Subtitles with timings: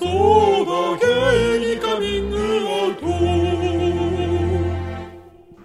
[0.00, 0.08] そう
[0.64, 3.06] だけにカミングアウト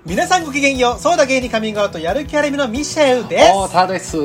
[0.05, 3.51] 皆さんごきげんよう、そうだ芸にカミングアウトやる気ありみのミシェウです。
[3.55, 4.17] おーたです。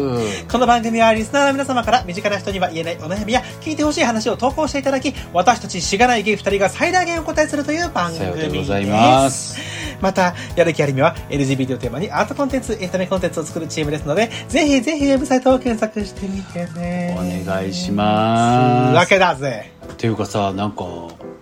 [0.51, 8.53] この番組はリスナーの皆様から身近な人には言えないお悩みや聞いてほしい話を投稿していただき、私たちしがないゲイ二人が最大限お答えするという番さよう組で。
[8.53, 9.59] でございます
[10.01, 17.15] また、やる気ありみは LGBT をテーマにアートコンテンツ、エンタメコンテンツを作るチームですので、ぜひぜひウェブサイトを検索してみてね。
[17.19, 19.73] お願いしすまわけだぜ。
[19.89, 19.93] す。
[19.93, 20.85] っていうかさ、なんか、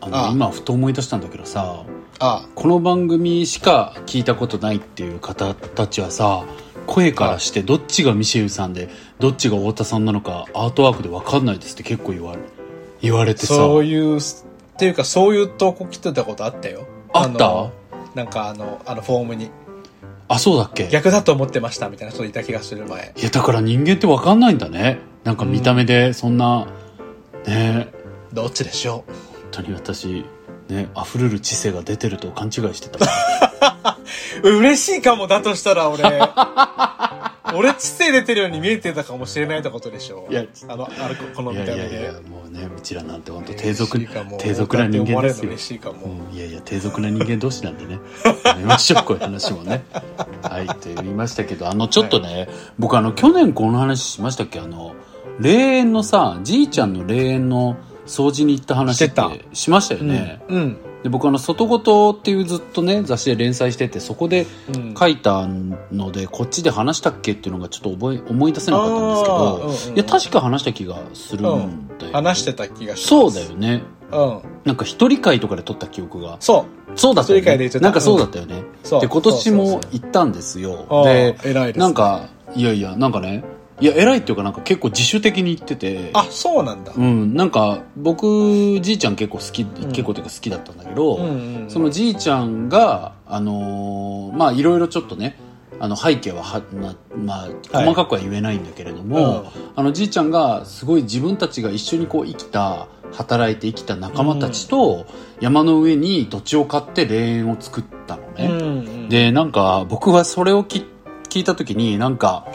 [0.01, 1.85] あの、ああ今ふと思い出したんだけどさ、
[2.21, 6.45] あこの番組しか聞いたことないっていう方たちはさ、
[6.87, 8.88] 声からしてどっちがミシェルさんで、
[9.21, 12.38] どっちが太田さんなのか、アートワークでわかんないですって結構言われ、
[13.01, 13.55] 言われてさ。
[13.55, 14.21] そういう、っ
[14.79, 16.87] ていうかそういう投稿来てたことあったよ。
[17.13, 17.45] あった？
[17.47, 17.73] の
[18.19, 19.51] なんかあの、あのフォームに。
[20.27, 20.89] あ、そうだっけ？
[20.89, 23.15] 逆だと思ってましたみたいな人いた気がする前。
[23.17, 24.99] いや、だから人間ってわかんないんだね。
[25.25, 26.67] なんか見た目でそんな、
[27.47, 27.89] ね
[28.33, 29.16] どっちでしょう本
[29.52, 30.25] 当に私、
[30.69, 32.99] ね、溢れる知性が出てると勘違いしてた。
[34.43, 36.03] 嬉しいかもだとしたら俺
[37.54, 43.99] 俺知性出てるように見えてたかもしれないってことでしょいやあのあれこのい見た目でやいやいや、もうね、うちらなんて本当低俗、
[44.38, 45.63] 低俗な人間ですよ嬉。
[45.63, 47.99] しいかも、うん、いやいや、低俗な人間同士なんでね。
[48.45, 49.85] やめましょう、こういう話もね。
[50.43, 54.60] はい、と言いましたけど、あの、ちょっとね、僕あの、去年この話しましたっけ？
[54.60, 54.95] あの、
[55.41, 57.76] 霊園のさ、じいちゃんの霊園の
[58.07, 60.41] 掃除に行った話ってしてしましたよね。
[60.49, 64.94] うんで僕あの、外事っていうずっとね、雑誌で連載してて、そこでうん。
[64.99, 65.47] 書いた
[65.93, 71.72] ので、こっちで話したっけっていうのがちょっと覚え、思い出せなかったんですけど、うんうんうんいや、確か話した気がするんだよ、ね。
[72.12, 73.06] 話してた気がします。
[73.06, 73.82] そうだよね。
[74.10, 74.43] うん。
[74.65, 76.37] なんか一人会とかで撮った記憶が。
[76.41, 76.99] そう。
[76.99, 77.71] そうだったよね。
[77.81, 78.62] なんかそうだったよね。
[78.82, 79.00] そう。
[79.00, 80.87] で、今年も行ったんですよ。
[81.04, 81.37] で、
[81.76, 83.44] なんか、いやいや、なんかね、
[83.81, 86.93] いや、偉いっていうかなんか結構自主的に行ってて、あそうなんだ。
[86.97, 91.19] うん、なんか、僕、じいちゃん結構好き、結構というか好きだったんだけど、
[91.69, 95.38] そのじいちゃんが、あのーまあ、いろいろちょっとね、
[95.80, 99.48] あの背景はは、ままあ、細かくは言えないんだけれども、うん。
[99.76, 105.06] あのじいちゃんがすごい自分たちが一緒にこう生きた働いて生きた仲間たちと
[105.41, 109.08] 山の上に土地を買って霊園を作ったのね、うんうん。
[109.08, 110.84] でなんか僕はそれをき
[111.28, 112.47] 聞いた時になんか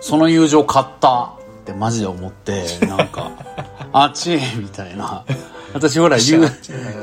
[0.00, 1.28] その友情買ったっ
[1.64, 3.30] てマジで思ってなんか
[3.92, 5.24] あっちみたいな。
[5.72, 6.48] 私ほら友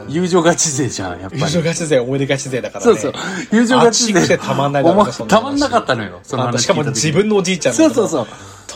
[0.09, 1.37] 友情ガチ勢じゃんやっぱり。
[1.37, 2.97] 優勝ガチ勢思い出ガチ勢だからね。
[2.97, 3.21] そうそう。
[3.51, 6.19] 友情ガチあっちくてたまんないたまんなかったのよ。
[6.23, 7.73] そのしかも自分のおじいちゃん。
[7.73, 8.27] そうそうそう。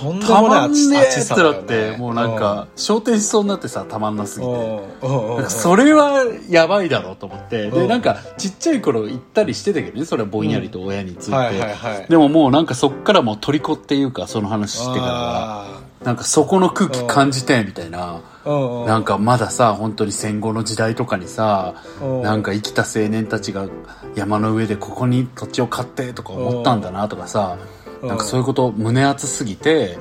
[0.02, 5.50] とんでたもないさだよってなって、ねもうなんか、昇天しそうになってさ、たまんなすぎて。
[5.50, 7.70] それはやばいだろうと思って。
[7.70, 11.36] で、うんなんか、ちっちゃい頃行ったりしてたけどね、それはぼんやりと親について。
[11.36, 15.66] はいでももうなんかそっからもう虜っていうか、その話してからは、
[16.02, 18.22] あなんかそこの空気感じて、みたいな。
[18.44, 23.68] なんかまださ、本当に戦後の時代とかにさ、うんなんか生きた青年たちが
[24.16, 29.98] 山の上でここに土地を買ってとか思ったんだなとかさ、うんなんかそういうこと胸熱すぎて、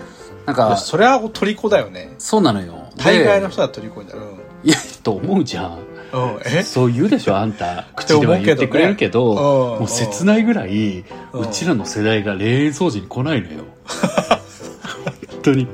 [0.46, 2.88] なんか、それは虜だよねそうなのよ。
[2.96, 4.20] で大概の人は虜になる
[4.64, 5.78] いや、と思うじゃん。
[6.44, 6.62] え？
[6.64, 7.86] そう言うでしょ、あんた。
[7.94, 9.44] 口では言ってくれるけど、ねう
[9.76, 13.64] んもう切ないぐらい、うんうちらの世代が霊園掃除に来ないのよ。
[13.86, 15.66] 本当に。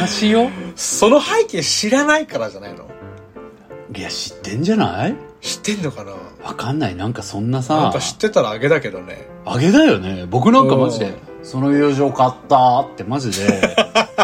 [0.00, 0.48] 悲しいよ。
[0.76, 2.88] その背景知らないからじゃないの？
[3.94, 5.14] いや、知ってんじゃない？
[5.40, 6.12] 知ってんのかな？
[6.44, 6.96] わかんない。
[6.96, 9.28] なんかそんななんさか、知ってたらあげだけどね。
[9.44, 10.26] あげだよね。
[10.28, 13.76] 僕なんかマジでうん、その友情買ったってマジで、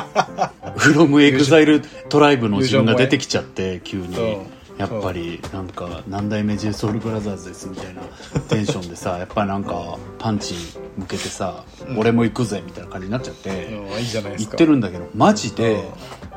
[0.77, 4.17] フロムエグザイルトライブの自分が出てきちゃって、急に。
[4.17, 4.55] うん。
[4.79, 8.03] やっぱり、なんか、何代目 j ソ o ルブラザーズですみたいな
[8.49, 10.57] テンションでさ、やっぱなんか、パンチ
[10.97, 11.63] 向けてさ、
[11.97, 14.01] 俺も行くぜみたいな感じになっちゃって、うん。
[14.01, 15.85] いいじゃないです行かってるんだけど、マジで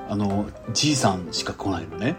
[0.08, 2.16] うん、あの、じいさんしか来ないのね。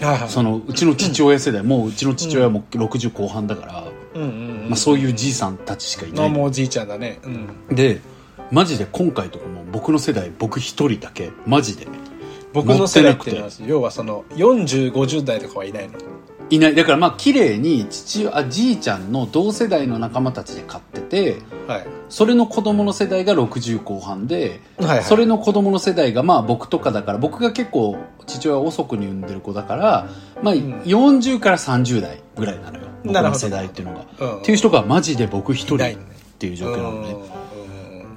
[0.00, 0.28] はいはい。
[0.28, 3.84] その、うちの父親世代、もううちの父親も60後半だから、
[4.68, 6.30] まあそういうじいさんたちしかいない。
[6.30, 7.20] もうおじいちゃんだね。
[7.24, 7.28] う
[7.72, 7.74] ん。
[7.74, 8.00] で
[8.50, 11.86] マジで今回とかも僕の世代僕一人だけマジで。
[12.52, 15.94] 僕の世代って要はその4050代とかはいないの？
[16.54, 16.74] いない。
[16.74, 21.86] だからまあ綺麗に父あじいちゃんの同世代の仲間たちで買っててはい。
[22.10, 25.04] それの子供の世代が60後半で、はいはい。
[25.04, 27.96] それの子供の世代がまあ僕とかだから僕が結構
[28.26, 30.08] 父親は遅くに産んでる子だから
[30.42, 30.58] まあん。
[30.82, 32.84] 40から30代ぐらいなのよ。
[33.02, 33.38] 僕なるほど。
[33.38, 35.98] の世代っていうのが、うんっていう人がマジで僕一人っ
[36.38, 37.12] ていう状況なのね。
[37.12, 37.22] うん。
[37.22, 37.32] うんうん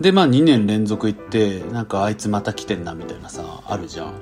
[0.01, 4.13] でまあ2年連続行ってなんかあいつまた来てんなみたいなさあるじゃん。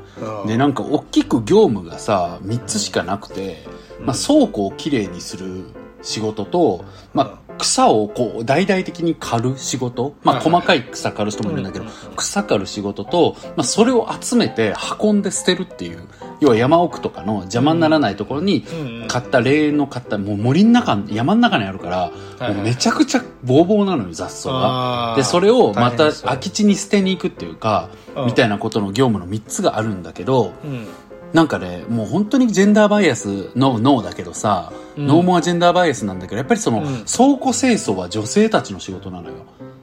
[0.41, 0.47] うん。
[0.47, 3.65] でなんか大きく業務がさ3つしかなくて、
[3.99, 5.65] まあ、倉庫をきれいにする
[6.01, 11.85] 仕事と、まあ、草をこう大々的に刈る仕事、まあ、細かい草刈る人もいるんだけど
[12.15, 16.07] 草刈る仕事と、まあ、それを集めて運んで捨てるっていう
[16.39, 18.65] 要は山奥とかの邪魔にならないところに
[19.07, 25.13] 買った霊園の買ったもう森の中山の中にあるから、もうめちゃくちゃボーボーなのよ雑草が。
[25.15, 28.25] でそれをまた空き地に捨てに行くっていうかうん。
[28.27, 30.87] みたいなことの業務の3つがあるんだけどうん
[31.33, 35.07] なんかねもう本当にジェンダーバイアスの脳だけどさ、うん。
[35.07, 36.85] ノーモアジェンダーバイアスなんだけどやっぱりその、うん。
[37.05, 39.33] 倉庫清掃は女性たちの仕事なのよ。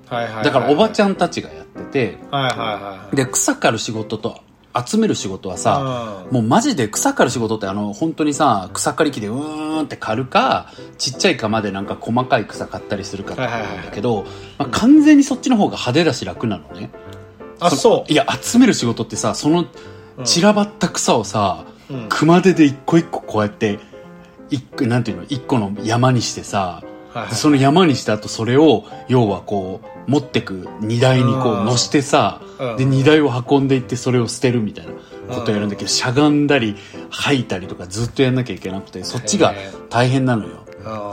[0.08, 0.44] はいはいはい。
[0.44, 4.41] だからおばちゃんたちがやっててはいはいはいで草刈る仕事と
[4.87, 6.35] 集める仕事はさ、うん。
[6.35, 14.25] もうマジで草刈る仕事ってあの本当にさ草刈り機でうーんって刈るかちっちゃい釜でなんか細かい草刈ったりするかとかなんだけど、
[14.58, 16.91] まあ、完全にそっちの方が派手だし楽なのね。
[17.58, 18.12] あそう。
[18.12, 19.67] いや集める仕事ってさその
[20.24, 22.06] 散らばった草をさ、うん。
[22.08, 23.78] 熊手で一個一個こうやって
[24.50, 27.34] 一個なんていうの一個の山にしてさはいはい。
[27.34, 31.62] その山にした後それを要はこう持ってく荷台にこうん。
[31.62, 32.76] う乗してさうん。
[32.76, 34.92] で荷台を運んでいってそれを捨てるみたいな
[35.34, 36.76] ことをやるんだけどしゃがんだり
[37.10, 39.54] 吐いたりとかずっとやんなきゃいけなくてそっちが
[39.88, 40.64] 大変なのよ。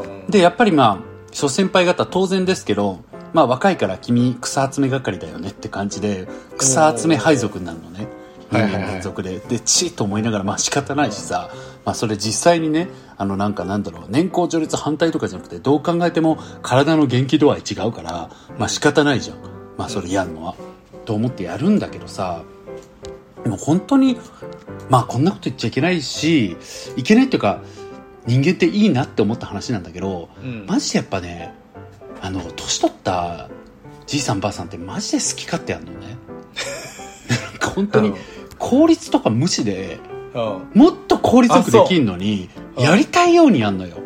[0.04, 0.32] うん。
[0.32, 3.02] でやっぱりまあ諸先輩方当然ですけど
[3.34, 6.28] まあ若いから君草集め係だよねって感じで
[6.58, 8.08] 草集め配属になるのね
[8.52, 9.24] 2はいはいはい。
[9.24, 9.40] で。
[9.40, 11.50] でチーと思いながらまあ仕方ないしさ、
[11.86, 19.38] まあ、それ実際にねあのなんかなんだろう年功序列反対とかじゃなくてどう考えても体の元気度合い違うからまあ仕方ないじゃん。
[19.78, 20.56] まあそれやるのは。
[21.06, 22.44] と思ってやるんだけどさ
[23.44, 24.18] でも本当に
[24.90, 26.58] まあこんなこと言っちゃいけないし
[26.98, 27.62] いけないっていうか
[28.26, 30.66] 人間っていいなって思った話なんだけどうん。
[30.68, 31.54] マジでやっぱね
[32.22, 33.50] あの年取った
[34.06, 36.18] じいさんばあさんってマジで好き勝手やんのね。
[37.30, 38.16] なんか本当にうん
[38.70, 39.98] 効率とか無視で
[40.34, 40.82] うん。
[40.82, 42.86] もっと効率よくできんのにそう。
[42.86, 43.98] やりたいようにやんのよ。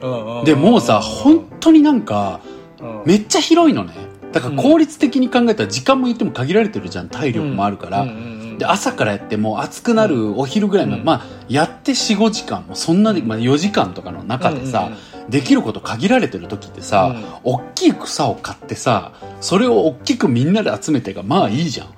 [0.00, 2.40] うんうんでもうさ本当になんか
[2.80, 3.02] うん。
[3.06, 3.92] めっちゃ広いのね。
[4.32, 11.04] だから効率的に考えたら時間も言っても限られてるじゃん体力もあるから、うんうんうんで朝からやってもう暑くなるお昼ぐらいまで、うん。
[11.04, 14.92] まあやって45時間もそんなで、まあ、4時間とかの中でさ、
[15.28, 21.88] できること限られてる時ってさ、大きい草を買ってさそれを大きくみんなで集めてがまあいいじゃん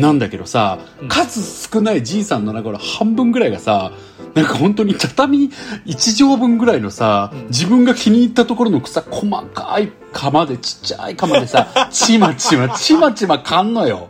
[0.00, 1.08] なんだけどさ、うん。
[1.08, 3.92] 数少ないじいさんの中の半分ぐらいがさ
[4.34, 5.50] なんか本当に畳
[5.86, 7.46] 1畳分ぐらいのさ、うん。
[7.46, 14.08] 自分が気に入ったところの草細かい釜でちっちゃい釜でさちまちまちまちま買んのよ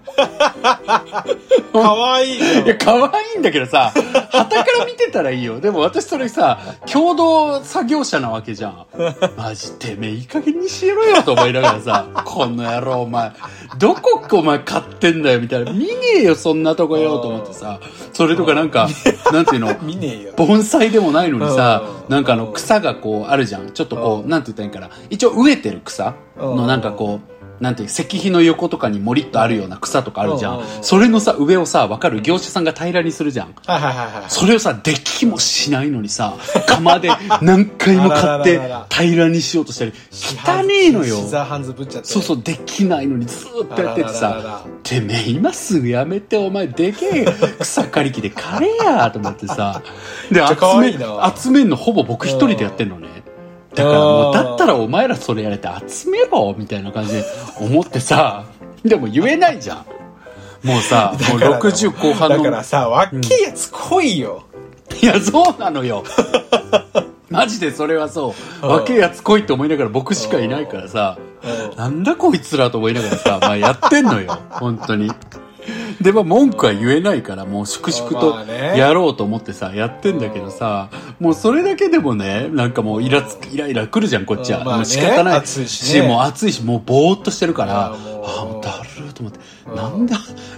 [1.73, 3.93] かわいいいや、可愛いんだけどさ、
[4.31, 5.61] 旗から見てたらいいよ。
[5.61, 6.59] でも私それさ、
[6.91, 8.87] 共同作業者なわけじゃん。
[9.37, 13.33] マジてめえいい加減にしろよと思いながらさ、この野郎お前、
[13.79, 15.73] どこお前買ってんだよみたいな。
[15.73, 17.81] 見ねえよそんなとこよと思ってさ、
[18.13, 18.89] それとかなんか、
[19.33, 23.71] なんていうの、見ねえよ盆栽でもないのにさう、んなんかあの草がこうあるじゃん。
[23.71, 25.05] ちょっとこう、なんて言ったらいいんかな。
[25.11, 30.63] 一応植えてる草のなんかこう、なんていう、石碑の横とかにもりっとあるような草とかあるじゃん。
[30.81, 33.55] それのさ、上をさ、わかる業者さんが平らにするじゃん。
[34.31, 36.35] それをさ、できもしないのにさ、
[36.67, 37.11] 釜で
[37.43, 38.59] 何回も買って
[38.89, 41.17] 平らにしようとしたり、汚ねえのよ。
[42.07, 47.27] そうそう、できないのにずーっとやっててさら、てめえ今すぐやめて、お前でけえ
[47.61, 49.83] 草刈り機で刈れやと思ってさ、
[50.33, 50.93] で、集め
[51.37, 53.09] 集めんのほぼ僕一人でやってんのね。
[53.75, 57.25] だからもう、だったらお前らそれやれて集めろみたいな感じで
[57.61, 58.45] 思ってさ、
[58.85, 60.67] でも言えないじゃん。
[60.67, 64.43] もうさ、も うだから60後半のだからさわっけえやつ来いよ
[65.03, 66.05] いや、そうなのよ。
[67.31, 68.67] マジでそれはそう。
[68.67, 71.17] うん若えやつ来いって思いながら僕しかいないからさ、
[71.71, 74.39] うんなんだこいつらと思いながらさ、まあやってんのよ。
[74.51, 75.11] 本当に。
[76.01, 78.37] で、まあ文句は言えないから、もう粛々と
[78.77, 80.89] やろうと思ってさ、やってんだけどさ、
[81.19, 84.85] もうそれだけでもね、なんかもうイラつイライラ来るじゃん、こっちは。
[84.85, 85.47] 仕方ない。
[85.47, 90.15] しねもう暑いし、もうぼーっとしてるから、ああーもうだるーと思って、うんなんで、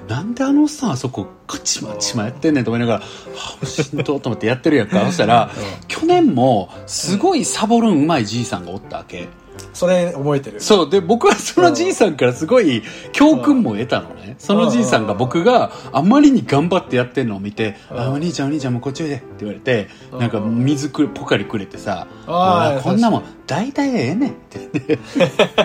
[0.09, 3.05] なんであのさ、あそこ、カチマチマやってんねんと思いながら、は
[3.37, 5.05] あ、もうしんどーと思ってやってるやんか。
[5.07, 5.51] そしたら、
[5.89, 9.29] 去年も、すごいサボるんうまいじいさんがおったわけ。
[9.73, 10.61] それ覚えてる。
[10.61, 10.91] そう。
[10.91, 14.37] で、僕はそのじいさんからすごい教訓も得たのね。
[14.39, 18.01] そのじいさんが僕があまりに頑張ってやってるのを見て、うん。
[18.01, 20.19] あ、お兄ちゃんお兄ちゃんもうこっちおいでって言われて、うん。
[20.21, 24.99] なんか水くれ、ポカリくれてさ、こんなもん大体でええねんって言って、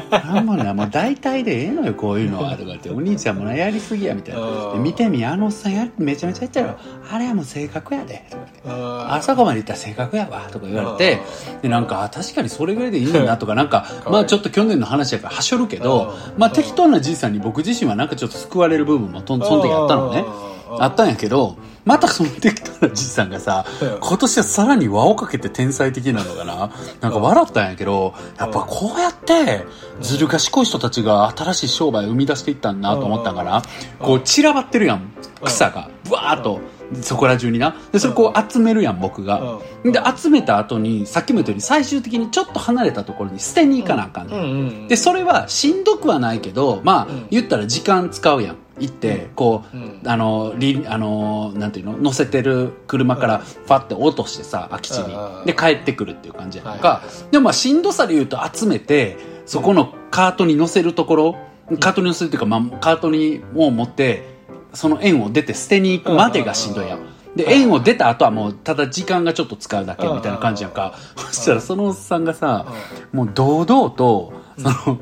[0.10, 2.51] なんもな、もう大体でええのよ、こういうのは。
[2.51, 4.74] とか言って、お兄ちゃんもな、やりすぎや、みたいな。
[4.77, 6.77] 見てみ、あのおっさんや、めちゃめちゃやってるよ。
[7.10, 8.25] あれはもう性格やで。
[8.29, 11.22] とか言ってああそこまでいったら性格やわとか言われて
[11.62, 26.71] でなんかあ確かにそれぐらいでいいんだなとかなんか まあちょっと去年の話やからはしょるけどうんまあ適当なじいさんに僕自身はなんかちょっと救われる部分もとんその時あったのねうんあったんやけどまたその適当なじいさんがさうん今年はさらに輪をかけて天才的なのかな？
[27.01, 29.65] なんか笑ったんやけどやっぱこうやって
[30.01, 33.62] ずる賢い人たちが新しい商売を生み出していったんだなと思ったから
[34.00, 35.12] こう散らばってるやん
[35.43, 35.89] 草が。
[36.05, 36.59] ブワーっと
[37.01, 37.75] そこら中にな。
[37.91, 39.59] で、それこう集めるやん、僕が。
[39.83, 47.27] うんで、集めた後に、さっきも言ったように、最終的にちょっと離れたところに捨てに行かなあかんねんうんうんで、それはしんどくはないけど、まあ、ん。
[47.29, 48.55] 言ったら時間使うやん。
[48.79, 50.01] 行って、こう、うん。
[50.05, 51.98] あの、り、あの、なんていうの？
[51.98, 55.13] 乗せてる車から、ファって落としてさ、空き地に。
[55.13, 55.46] うん。
[55.46, 57.01] で、帰ってくるっていう感じやんはいか。
[57.31, 61.36] でもまあ、しんどさで言うと集めて、そこのカートに乗せるところ、
[61.79, 64.36] カートに乗せるっていうか、まあ、カートにもう持って、
[64.74, 67.00] その円を出て捨てに行くまでがしんどいやん。
[67.36, 70.96] で、円を出た後はもう、ただ時間がちょっと使うだけみたいな感じやんか。
[71.15, 72.65] そしたらそのおっさんがさ、
[73.12, 75.00] もう堂々と、その、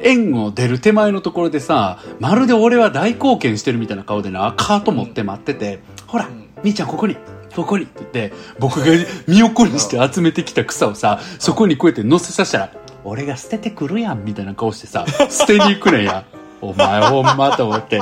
[0.00, 6.28] 円を出る手前のところでさ、まるで俺は大貢献してるみたいな顔でな、カート持って待ってて、ほら、
[6.62, 7.16] みーちゃんここに、
[7.54, 8.86] ここにって言って、僕が
[9.26, 12.72] 身を粉にして集めてきた草をさ、そこにこうやって乗せさせたら、
[13.04, 16.24] 俺が捨ててくるやんみたいな顔してさ、捨てに行くねんや。
[16.62, 18.00] お前ほんまと思って。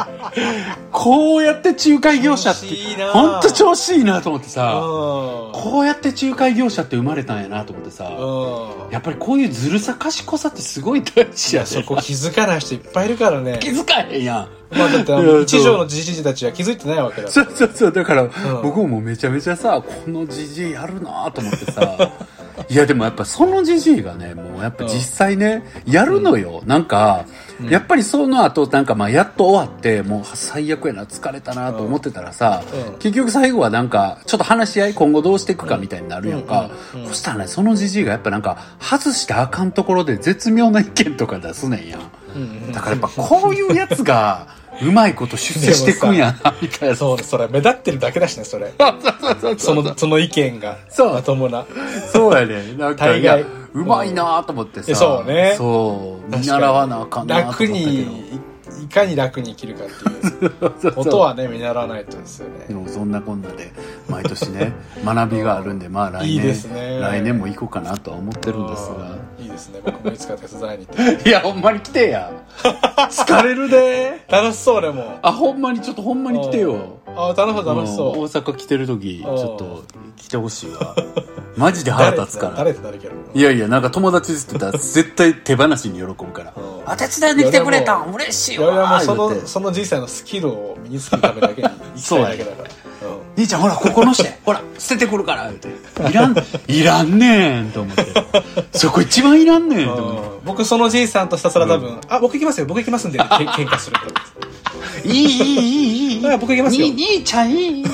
[0.93, 14.77] こうやって仲介業者って調子いいな、ほんと調子いいなと思ってさ、うんこうやって仲介業者って生まれたんやなと思ってさ、うんやっぱりこういうずるさ賢さってすごい大事やそこ気づかない人いっぱいいるからね気づかへんやん。
[14.77, 17.93] まあだって一条 のじじいたちは気づいてないわけだかそらうそうそう。
[17.93, 18.31] だから、ん
[18.63, 22.11] 僕もめちゃめちゃさ、このじじいやるなと思ってさ。
[22.69, 26.63] いやでもやっぱそのじじいがね、もうやっぱ実際ね、やるのよ。
[26.67, 27.27] なんか、
[27.69, 36.71] やっぱりその後、なんかまあやっと終わって、もう最悪やな、疲れたなと思ってたらさ、うん結局最後はなんか、ちょっと話し合い、今後どうしていくかみたいになるやんか。
[37.09, 42.73] そしたらね、そのじじいがやっぱなんか、外してあかんところで絶妙な意見とか出すねんやん。
[42.73, 46.97] だからやっぱこういうやつが、うまいこと出世してくんやな、みたいな。
[46.97, 48.73] そうそれ目立ってるだけだしねそれ
[49.59, 51.65] そのその意見がそうまともな
[52.13, 52.75] そうやね。
[52.79, 54.87] なんか、大概いや、うまいなと思ってさ。
[54.91, 56.37] えそうねそう。
[56.37, 57.75] 見習わなあかんなと思ったけど。
[57.75, 58.41] 楽に
[58.79, 62.67] いいかに楽に生きるかっていうこと はね見習わないとですよね。
[62.69, 63.73] でもそんなこんなで、
[64.09, 64.73] 毎年ね、
[65.05, 66.99] 学びがあるんで、まあ来年、いいですね。
[67.01, 68.95] 来年も行こうかなとは思ってるんですが。
[68.95, 69.81] うんいいですね。
[69.83, 71.25] 僕もいつか手伝いに行って。
[71.29, 72.31] いや、ほんまに来てや。
[72.63, 74.21] 疲れるで。
[74.29, 75.19] 楽しそうでも。
[75.23, 76.77] あ、ほんまに、ちょっとほんまに来てよ。
[77.07, 77.93] あ楽しそう楽しう。
[77.95, 77.97] ん。
[77.97, 79.85] そう大阪来てる時、ちんょっと
[80.17, 80.95] 来てほしいわ。
[81.57, 82.57] マジで腹立つから。
[82.57, 86.91] 誰ってなるけどいやいや、なんか友達って言ったら 絶対手放しに喜ぶからうん。
[86.91, 92.71] あ、手伝いに来てくれたん嬉しいいやいやそのその実際のスキルを身につけるためだけに生きたいだけだから
[93.37, 95.69] 兄ちゃんほら、ここのして、 ほら、捨ててくるから、言うて。
[96.11, 96.37] いらん、
[96.69, 98.05] いらんねん、と思って。
[98.73, 100.21] そこ一番いらんねん、と思って。
[100.25, 103.97] うん僕そのじいさんとひたすら多分、あ僕行きますよ僕行きますんでけ喧嘩する
[105.05, 106.27] といい、いい、いい、いい。
[106.27, 107.85] あ僕行きますよに兄ちゃんいい。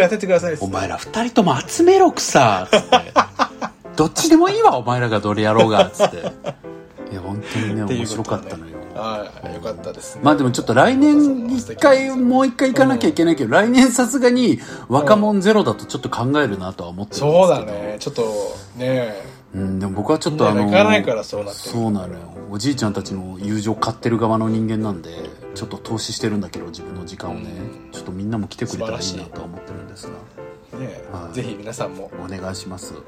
[0.00, 3.12] やってってくださいお前ら二人とも集めろくさ、つって。
[3.96, 6.16] どっちでもいいわ、お前らがどれやろうが、つって。
[7.12, 8.72] いや、本当にね、面白かったのよ。
[8.94, 17.46] はいよかったですねまあでもちょっと来年一回もう一回行かなきゃいけないけど、来年さすがに若者ゼロだとちょっと考えるなとは思ってるんですけど。
[17.46, 17.72] そうだ。
[17.72, 22.20] ねちょっとねうん、でも僕はちょっとあの、みんなが行かないからそうなってるそうなのよ。
[22.50, 25.10] おじいちゃんたちの友情買ってる側の人間なんで、
[25.54, 27.50] ちょっと投資してるんだけど、自分の時間をね、
[27.92, 31.34] ちょっとみんなも来てくれたらいいなとは思ってるんですが、ねはい。
[31.34, 32.10] ぜひ皆さんも。
[32.22, 32.94] お願いします。
[32.94, 33.02] はい。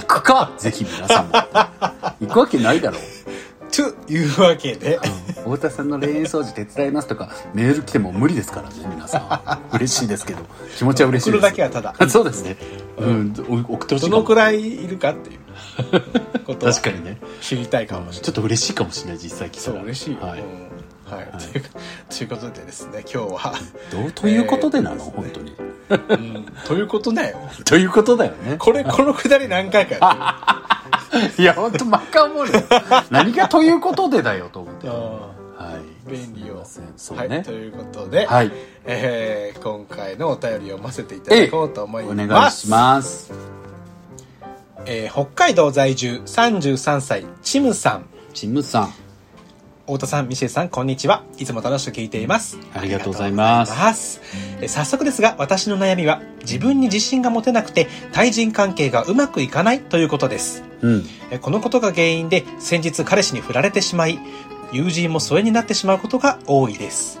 [0.00, 0.52] 行くか！
[0.58, 1.32] ぜひ皆さんも。
[2.20, 3.00] 行くわけないだろう。
[3.70, 4.98] というわけで。
[5.44, 9.76] 太田さんの霊園掃除手伝いますとかメール来ても無理ですからね皆さん。
[9.76, 10.40] 嬉しいですけど。
[10.76, 11.42] 気持ちは嬉しい送です。
[11.46, 11.94] るだけはただ。
[12.08, 12.56] そうですね。
[12.98, 13.34] うん。
[13.48, 15.38] お送ってほしいどのくらいいるかっていう
[16.46, 16.72] ことは。
[16.72, 17.18] 確かにね。
[17.40, 18.22] 知りたいかもしれない。
[18.22, 19.76] ちょっと嬉しいかもしれない実際来たら。
[19.76, 20.14] そう嬉しい。
[20.14, 20.68] よ、はい、うん。
[21.10, 21.62] はい、とい。
[21.62, 21.64] う
[22.08, 23.54] ということでですね今日は、
[23.90, 25.54] どうということでなの、えー本当に。
[25.88, 25.94] う
[26.38, 27.38] ん、ということだよ。
[27.64, 28.56] ということだよね。
[28.58, 30.58] これこのくだり何回かや
[31.38, 32.52] いや本当毎回思うよ
[33.10, 36.10] 何がということでだよと思ってはい。
[36.10, 36.64] 便利を
[37.16, 37.42] はい、ね。
[37.42, 38.52] ということで、はい、
[38.84, 43.57] えー今回のお便りを読ませていただこうと思いおます、願いします
[44.86, 48.92] えー北海道在住33歳チムさんチムさん
[49.86, 51.24] 太田さん、ミシェルさん、こんにちは。
[51.38, 52.58] いつも楽しく聞いています。
[52.74, 54.20] ありがとうございますます
[54.60, 60.62] えー早速ですが、私の悩みは、自分に自信が持てなくて、対人関係がうまくいかないということです。
[60.82, 64.18] うんえーこのことが原因で、先日彼氏に振られてしまい、
[64.72, 67.18] 友人も疎遠になってしまうことが多いです。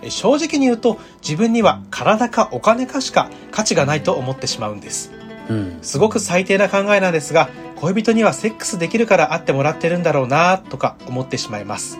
[0.00, 5.10] えー正直に言うと、自分には体かお金かしか価値がないと思ってしまうんです。
[5.48, 11.98] うんすごく最低な考えなんですが、恋人にはセックスできるから会ってもらってるんだろうなとか思ってしまいます。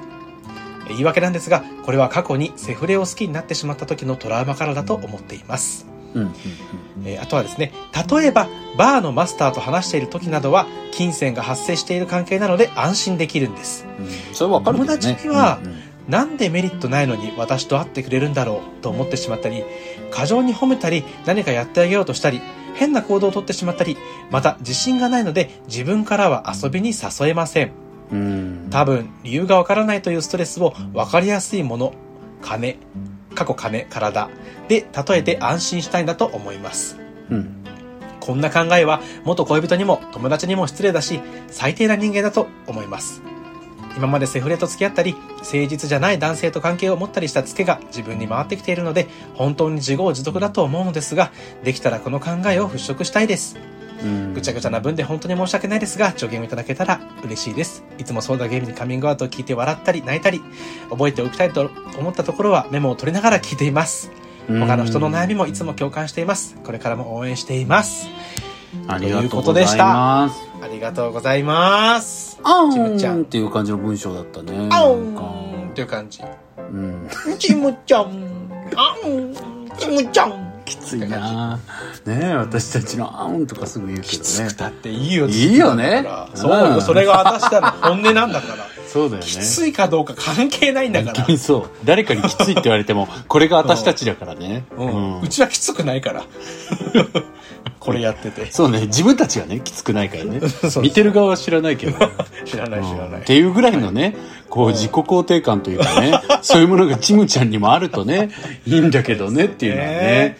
[0.87, 5.87] え言い訳なんですが、これは過去にセフレを好きになってしまった時のトラウマからだと思っています。
[6.15, 6.33] うんうん
[7.05, 7.73] えーあとはですね、
[8.11, 13.87] 例えば、バーのマスターと話している時などは、金銭が発生している関係なので安心できるんです。
[13.99, 15.79] うんそれはわかるね友達にはうんうん
[16.09, 19.63] なんでメリットないのに私と会ってくれるんだろうと思ってしまったり、
[20.11, 22.41] 過剰に褒めたり何かやってあげようとしたり、
[22.75, 23.97] 変な行動をとってしまったり、
[24.31, 27.73] また自信がないので自分からは遊びに誘えません。
[28.13, 28.69] うん。
[28.71, 31.93] 多分理由がわからないというストレスを分かりやすいもの、
[32.43, 32.77] 金、
[33.35, 34.29] 過去金、体
[34.69, 36.99] で例えて安心したいんだと思います。
[37.31, 37.65] うん。
[38.21, 43.23] こんな考えは元恋人にも友達にも失礼だし、最低な人間だと思います。
[43.99, 51.33] 今までセフレと付き合ったり、誠実じゃない男性と関係を持ったりしたツケが自分に回ってきているので、本当に自業自得だと思うのですが、
[51.65, 53.59] できたらこの考えを払拭したいです。
[54.01, 54.35] うん。
[54.35, 57.83] ぐちゃぐちゃな文で本当に申し訳ないですが、助言をいただけたら嬉しいです。
[57.99, 60.41] いつもそうだゲームにカミングアウトを聞いて笑ったり泣いたり、
[60.91, 64.13] 覚えておきたいと思ったところはメモを取りながら聞いています。
[64.47, 66.57] 他の人の悩みもいつも共感しています。
[66.65, 68.07] これからも応援しています。
[68.87, 70.49] ありがとうというこございとでしたます。
[70.63, 72.28] ありがとうございます。
[72.45, 74.69] あちむちゃんっていう感じの文章だったね。
[74.73, 76.23] あんっていう感じ。
[76.59, 77.09] うん。
[77.39, 78.05] ちむちゃん。
[78.77, 79.35] あん。
[79.79, 80.49] ちむちゃん。
[80.65, 81.59] きついな
[82.05, 84.55] ねえ、私たちのあーんとかすぐ言うけきどねつく。
[84.57, 85.27] たっていいよ。
[85.27, 88.67] いいよねそうそれが私だの本音なんだから。
[88.87, 89.27] そうだよね。
[89.27, 91.71] きついかどうか関係ないんだからそう。
[91.85, 94.65] 誰かにきついって言われても、これが私たちだからね。
[94.77, 95.21] ううんん。
[95.23, 96.23] うちはきつくないから。
[97.79, 98.51] これやってて。
[98.51, 100.41] そうね、自分たちがね、きつくないからね。
[100.83, 101.99] 見てる側は知らないけど。
[102.45, 103.09] 知らない知らない。
[103.09, 104.17] うんっていうぐらいのね、
[104.49, 108.31] こう自己肯定感というかね、そういうものがちむちゃんにもあるとね、
[108.67, 110.39] いいんだけどねっていうのはね、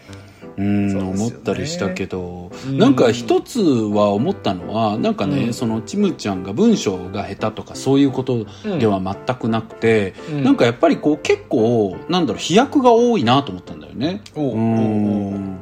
[0.59, 2.79] うん、思ったりしたけど、うん。
[2.79, 5.55] なんか一つは思ったのは、なんかね、うん。
[5.55, 8.45] そのちむちゃんが文章が下手とかそういうこと
[8.79, 10.43] では全くなくて、うん。
[10.43, 14.21] なんかやっぱりこう結構、なんだろう、飛躍が多いなと思ったんだよね。
[14.35, 15.59] うん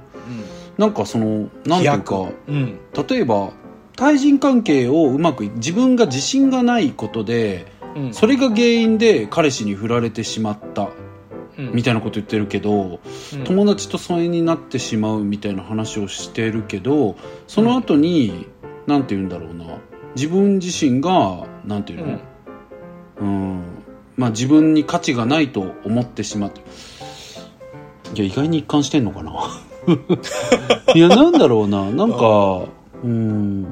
[0.79, 2.79] なんかその、なんていうか、うん。
[3.09, 3.53] 例えば
[3.97, 8.15] 対人関係をうまくい自分が自信がないことでうん。
[8.15, 10.91] それが原因で彼氏に振られてしまった
[11.59, 11.73] うん。
[11.73, 13.01] みたいなこと言ってるけど、
[13.35, 13.45] うん。
[13.45, 18.47] 友達と疎遠になってしまうみたいな話をしてるけどその後に、
[18.87, 19.65] なんて言うんだろうな。
[20.15, 22.19] 自分自身がなんていうの、
[23.21, 23.63] うん。
[24.17, 26.61] まあ、自分に価値がないと思ってしまって。
[28.15, 29.33] いや意外に一貫してんのかな
[30.95, 31.91] いやなんだろうな。
[31.91, 32.63] なんか
[33.03, 33.67] うん。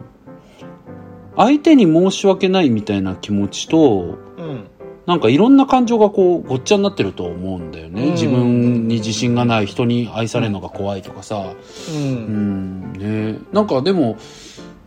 [1.37, 4.65] 相手に申し訳ないみたいな気持ちとうん。
[5.07, 8.13] なんかいろんな感情がこうごっちゃになってると思うんだよね、うん。
[8.13, 11.53] 自分に自信がない人に愛されるのが怖いとかさ。
[11.93, 11.95] う。
[11.95, 12.93] うん。
[12.93, 13.39] んね。
[13.53, 14.17] なんかでも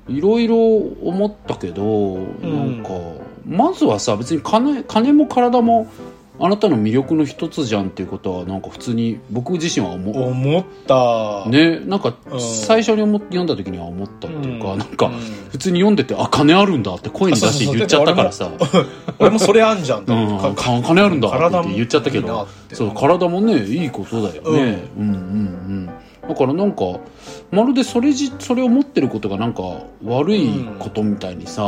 [0.08, 2.90] いろいろ思ったけど、なんか
[3.46, 5.88] まずはさ別に金金も体も
[6.39, 10.30] あなたの魅力の一つじゃんっていうことはなんか普通に僕自身は思う。
[10.30, 11.50] 思った。
[11.50, 14.80] ねなんかうん最初に思っ読んだ時には思ったっていうか、うん。
[14.80, 15.19] なんかうん。
[15.52, 18.52] 普通に読んでてあ金あるんだって声に出して言っちゃったからさ。
[19.19, 20.13] 俺もそれあんじゃんって。
[20.13, 22.47] うん、金あるんだって言っちゃったけど。
[22.73, 25.89] そう体もねいいことだよね、うん、うんうん
[26.28, 27.00] だからなんか
[27.52, 29.62] まるでそれじそれを持ってることがなんか
[30.04, 31.63] 悪いことみたいにさ、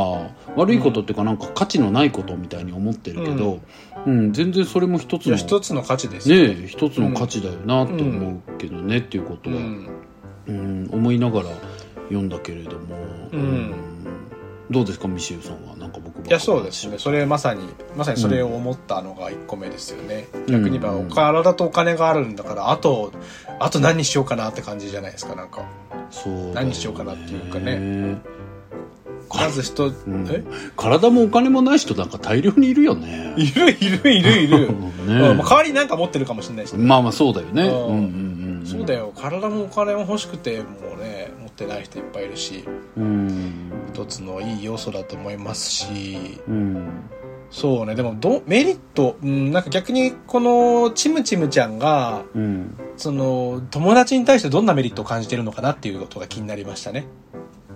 [0.56, 3.60] 悪いことっていうかなんか価値のないことみたいに思ってるけど、
[4.06, 4.34] うん。
[4.34, 6.32] 全然それも一つの一つの価値です。
[6.32, 6.54] よ。
[6.54, 9.90] ね一つの価値だよなって思うけどね、っていうことは、うん。
[10.48, 11.50] うん思いながら
[12.08, 12.96] 読んだけれども、
[13.32, 13.74] うん。
[14.70, 16.98] どうですかミシェルさんはなんか僕いや、そうですね。
[17.00, 20.28] それまさに、まさにそれを思ったのが1個目ですよね。
[20.34, 23.12] うん逆に言えば、お体とお金があるんだから、あと、
[23.60, 25.64] あと何にしようかなって感じじゃないですか、なんか。
[26.12, 28.18] そうね何しようかなっていうかね
[29.30, 30.44] まず人、うんえ？
[30.76, 33.36] 体もお金もない人なんか大量にいるよね。
[33.38, 34.72] いるいるいるいる。
[34.74, 36.86] ねうんまあ代わりになんか持ってるかもしれないしね。
[36.86, 37.64] まあまあそうだよね。
[37.64, 38.66] うんうんうんうん。
[38.66, 39.12] そうだよ。
[39.16, 40.66] 体もお金も欲しくて、も
[40.98, 42.66] うね、持ってない人いっぱいいるし、
[42.98, 43.72] うん。
[43.94, 46.88] 一つのいい要素だと思いますし、うん。
[47.52, 52.76] そうね、でもど、メリット、うん、なんか逆にこのチムチムちゃんが、うん。
[52.96, 57.08] その、友達に対してどんなメリットを感じてるのかなっていうことが気になりましたね。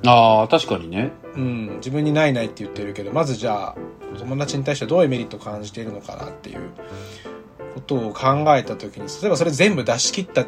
[0.05, 1.11] ああ、確かにね。
[1.35, 3.75] うん、自分にないないって言ってるけど、まずじゃあ、
[4.17, 6.59] 友達に対してどういうメリットを感じているのかなっていう
[7.73, 10.45] ことを考えたときに、例えばそれ全部出し切った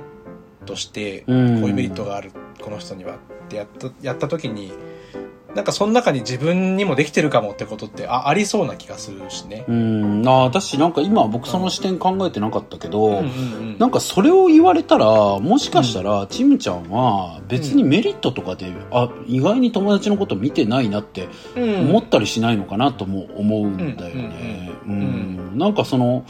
[0.65, 4.73] として、こううんいうメリットがある、この人にはってやった、やったときに、
[5.55, 9.63] なんかその中に自分にもできてるかもってことってあありそうな気がするしね。
[9.69, 10.27] うん。
[10.27, 13.27] ああ、私なんか今僕その視点考えてなかったけど、うんうんう
[13.61, 15.05] んなんかそれを言われたら、
[15.39, 24.71] もしかしたら、ちむちゃんは別にメリットとかで、あ、意外に友達のこと見てないなってうん思ったりしないのかなとも思うんだよね。
[24.85, 25.57] ううんうんん。
[25.57, 26.25] なんかその、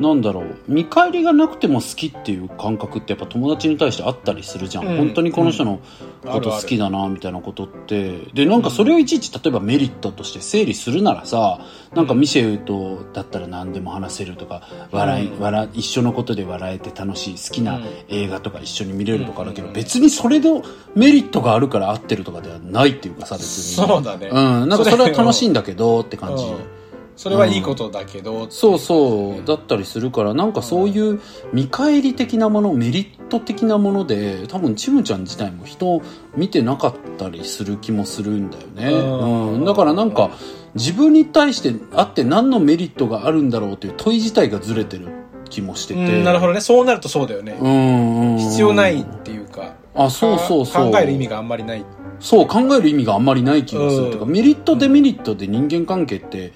[0.00, 0.56] なんだろう。
[0.68, 4.96] 見返りがなくても好きっていう感覚ってやっぱ友達に対してあったりするじゃん、うん。
[4.96, 5.80] 本当にこの人の
[6.24, 8.18] こと好きだなみたいなことって。
[8.32, 11.60] でなんかそれをいちいち例えばメリットとして整理するならさ
[11.94, 15.40] なんかミシェルとだったら何でも話せるとか笑い、うん。
[15.40, 17.86] 笑い一緒のことで笑えて楽しい好きなうん。
[18.08, 19.74] 映画とか一緒に見れるとかあるけど、うん。
[19.74, 20.48] 別にそれで
[20.94, 23.86] メリットがあるから合ってるとかではないっていうかさ別に。
[23.86, 24.28] そうだね。
[24.28, 26.44] うん、なんかそれは楽しいんだけどって感じ。
[27.18, 31.20] うんそれはいいことだけど、そうそう、だったりするから、なんかそういう
[31.52, 36.02] 見返り的なもの、メリット的なもので、多分ちむちゃん自体も人を
[36.36, 38.86] 見てなかったりする気もするんだよね。
[38.86, 39.64] うんうん。
[39.64, 40.30] だからなんか、
[40.76, 45.08] 自分に対してあって何のメリットがあるんだろうという問い自体がずれてる
[45.50, 46.00] 気もしてて。
[46.00, 46.60] うん、なるほどね。
[46.60, 47.58] そうなるとそうだよね。
[47.60, 48.38] うんうん。
[48.38, 50.92] 必要ないっていうか、あ、そうそうそう。
[50.92, 51.84] 考える意味があんまりない。
[52.20, 54.04] そう、考える意味があんまりない気がする。
[54.04, 56.52] うんてかメリット、デメリットで人間関係って、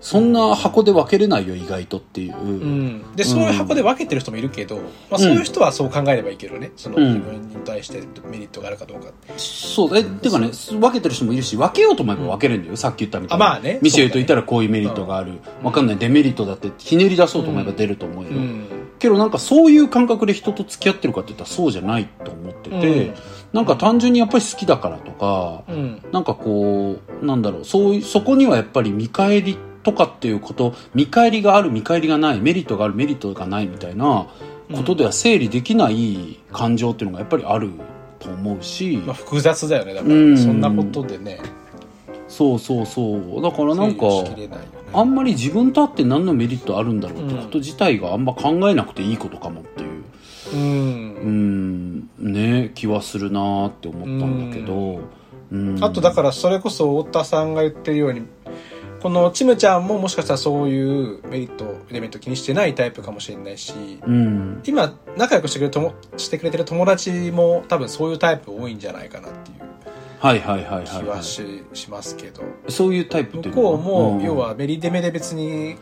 [0.00, 2.36] そんな箱で分けれないよ、意外とっていう。
[2.36, 3.14] うん。
[3.16, 4.76] で、そういう箱で分けてる人もいるけど、
[5.10, 6.72] まあそういう人はそう考えればいいけどね。
[6.76, 9.12] そのうん自分に対してメリットがあるかどうか。
[9.36, 13.46] そう、え、てかね、分けてる人もいるし、分けようと思えば分けれるんだよ、さっき言ったみたいな。
[13.46, 15.32] あまあねミシェルといたらこういうメリットがある。
[15.62, 18.30] 分かんない、デメリットだってひねり出そうと思えば出ると思うよ。
[18.30, 18.66] うん。
[18.98, 23.14] けどなんかそういう感覚で人と付き合ってるかって言ったらそうじゃないと思ってて、うん
[23.54, 26.02] なんか単純にやっぱり好きだからとか、うん。
[26.10, 34.26] なんかこう、なんだろう、そういう、そこにはやっぱり見返りとかっていうこと、見返りがある、見返りがない、メリットがある、メリットがないみたいな
[34.74, 37.70] ことでは整理できない感情っていうのがやっぱりある
[38.18, 39.94] と思うし、まあ複雑だよね。
[39.94, 41.38] だかうんら、そんなことでね、
[42.28, 43.42] そうそうそう。
[43.42, 44.06] だからなんか。
[44.96, 50.04] あんまり自分とあって何のメリットあるんだろうってこと自体があんま考えなくていいことかもっていう。
[50.52, 50.56] う。
[50.56, 55.00] うんん、ね、気はするなーって思ったんだけど、
[55.50, 55.82] うん。
[55.82, 58.22] あとだからそれこそ太田さんが言ってるように
[59.04, 64.62] このちむちゃんももしかしたらそういうメリットデメリット気にしてないタイプかもしれないしうん。
[64.64, 69.58] 今仲良くしてくれるともしてくれてる友達も多分そういうタイプ多いんじゃないかなっていう
[70.20, 71.16] はいはいはいはい、気は。
[71.16, 71.42] はいし,、
[71.74, 75.76] しますけどそういうタイプって向こうも要ははメリデメで別に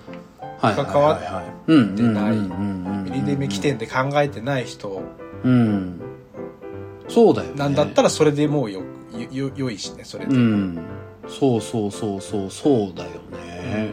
[0.61, 5.01] 関関わってないメメリデメ起点で考えてない人
[5.45, 6.01] うん。
[7.07, 7.55] そうだよね。
[7.55, 8.83] なんだったらそれでもうよ
[9.31, 10.85] よよいしねそれで、うん。
[11.29, 13.93] そうそうそうそう、そうだよね。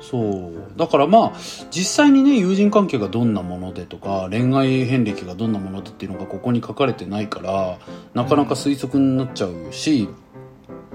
[0.00, 0.78] そう。
[0.78, 1.32] だからまあ、
[1.70, 7.78] 実際にね、友人関係がどんなものでとか、恋愛遍歴がどんなものでっていうのがここに書かれてないから、
[8.14, 10.08] なかなか推測になっちゃうし、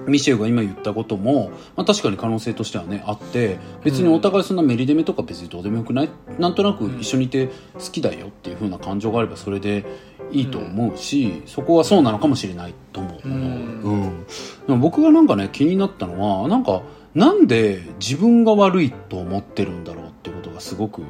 [0.07, 6.09] ミシェルが今言ったことも、まあ確かに可能性としてはね、あって、別にお互いそんなメリデメとか別にどうでもよくない？
[6.39, 9.85] なんとなく一緒にいて好きだよっていう風な感情があればそれで
[10.31, 13.19] いいと思うし、そこはそうなのかもしれないと思う。
[13.25, 14.25] うんうん。
[14.67, 16.81] でも僕がなんかね、気になったのは、なんか、
[17.13, 21.01] なんで自分が悪いと思ってるんだろうってことがすごく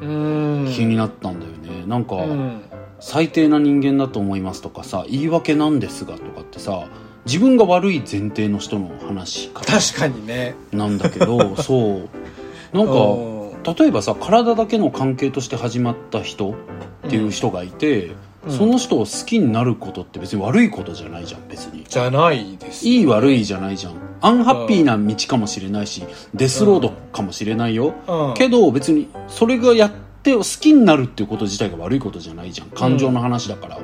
[0.00, 1.84] うん気になったんだよね。
[1.86, 2.62] なんか、うん
[3.00, 6.88] 最低な人間だと思いますとかさ、言い訳なんですがとかってさ、
[7.26, 12.00] 自分が悪い前提の人の話し方確かにねなんだけど、 そ
[12.72, 12.76] う。
[12.76, 13.38] なんか、うん
[13.76, 16.52] 例えばさ、体だけの関係として始まった人
[17.06, 18.12] っていう人がいて、
[18.48, 21.84] うんその人を好きになることって別に悪いことじゃないじゃん、別に。
[21.88, 23.94] じゃないですいい悪いじゃないじゃん。
[24.20, 27.94] アンハッピーな道かもしれないし、デスロードかもしれないよ。
[28.06, 29.90] うんけど別にそれがやっ
[30.22, 32.68] て好きになるっていうこと自体が悪いことじゃないじゃん。
[32.70, 33.78] 感情の話だから。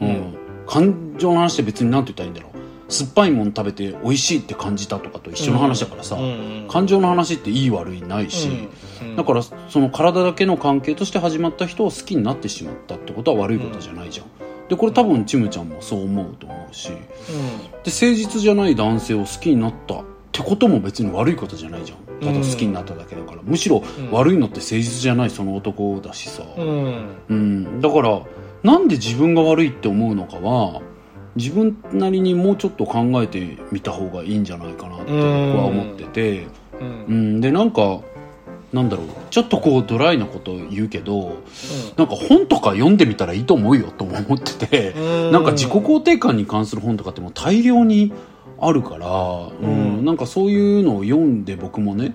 [0.00, 0.08] うん。
[0.08, 2.52] うん感情の話って別に何て言ったらいいんだろう。
[2.92, 6.16] 酸っぱいもん食べて美味しいって感じたとかと一緒の話だからさ。
[6.16, 6.26] うんう
[6.66, 8.68] ん感情の話っていい悪いないし。
[9.02, 9.16] うん。
[9.16, 14.26] だからその体だけの関係として始まった人を好きになってしまったってことは悪いことじゃないじゃん。
[14.68, 16.88] でこれ多分ちむちゃんもそう思うと思うし。
[16.88, 21.98] で誠実じゃない男性を好きになったってことも別に悪いことじゃないじゃん。
[22.20, 26.66] ただ好きになっただけだから、むしろうん悪いのって誠実じゃないその男だしさ、うん。
[26.66, 27.16] うん。
[27.28, 28.22] うん、だから
[28.62, 30.80] なんで自分が悪いって思うのかは
[31.34, 36.46] 自分なりにもうちょっと考えてみた方がいいんじゃないかなって僕は思ってて、
[36.80, 37.04] うん。
[37.08, 38.00] うん、でなんか
[38.72, 39.06] なんだろう。
[39.30, 41.42] ちょっとこうドライなこと言うけど
[41.96, 45.30] なんか本とか読んでみたらいいと思うよとも思ってて、うん。
[45.30, 48.12] なんか自己肯定感に関する本とかってもう大量に
[48.58, 49.98] あるから、うん。
[49.98, 50.04] うん。
[50.04, 52.14] なんかそういうのを読んで僕もね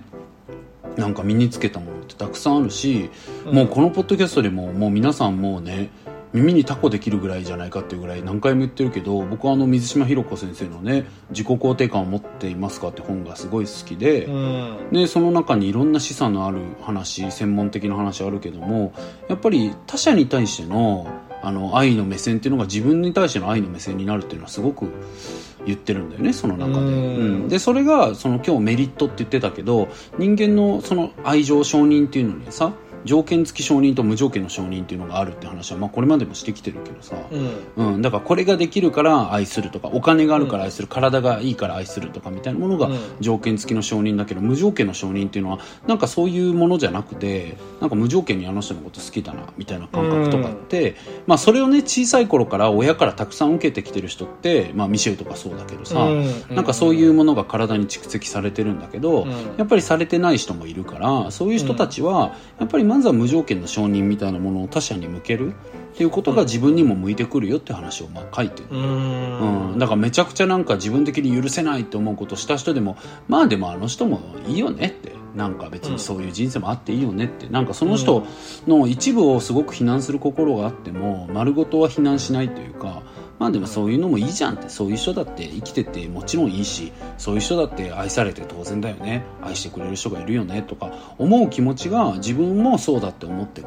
[0.96, 3.12] なんか身につけたものってたくさんあるし、
[3.46, 3.54] うん。
[3.54, 5.90] もうこのポッドキャストでももう皆さんもうね
[6.34, 14.78] 耳にタコできるぐらいじゃないかっていうぐらい何回も言ってるけど僕はあの水島ひろ子先生のね「自己肯定感を持っていますか?」って本がすごい好きで、うん。
[14.92, 18.94] でその中にいろんな示唆のある話専門的な話あるけども
[19.30, 21.08] やっぱり他者に対しての
[21.44, 24.88] あの愛の目線っていうのが自分に対しての愛の目線になるっていうのはすごく
[25.66, 26.86] 言ってるんだよねその中で、うん。
[26.86, 26.90] う
[27.46, 27.48] ん。
[27.48, 29.88] でそれがその今日メリットって言ってたけど
[30.18, 32.74] 人間のその愛情承認っていうのにさ
[33.06, 37.16] 条件付き承認と無条件の承認っていうのがあるって話は、まあ、これまでもしてきてるけどさ、
[37.78, 37.94] うん。
[37.94, 42.98] うん、だからこれができるから愛するとかお金があるから愛する、体がいいから愛するとかみたいなものがうん。
[43.20, 56.56] 条件付きの承認だけど無条件の承認っていうのはなんかそういうものじゃなくてなんか無条件にあの人のこと好きだなみたいな感覚とかって、まあ、それをね小さい頃から親からたくさん受けてきてる人って、まあ、ミシェルとかそうだけどさ、うん。
[56.56, 59.58] なんかそういうものが体に蓄積されてるんだけど、うん。
[59.58, 68.70] やっぱりされてない人もいるからそういう人たちはやっぱりまずは無条件の承認みたいなものを他者に向けるっていうことが自分にも向いてくるよって話をまあ書いてる。
[68.72, 69.72] うん。
[69.72, 72.98] うん、だからめちゃくちゃなんか自分的に許せないって思うことした人でも
[73.28, 75.16] まあでもあの人もいいよねって。
[75.36, 77.48] なんか別にそういう人生もあっていいよねって。
[77.48, 78.26] なんかその人
[78.66, 83.04] の一部をすごく非難する心があっても丸ごとは非難しないというか
[83.40, 89.24] まあでもそういうのもいいじゃんってそういう人だって生きててもちろんいいしそういう人だって愛されて当然だよね。
[89.44, 93.64] 愛してくれる人がいるよねとか思う気持ちが自分もそうだって思って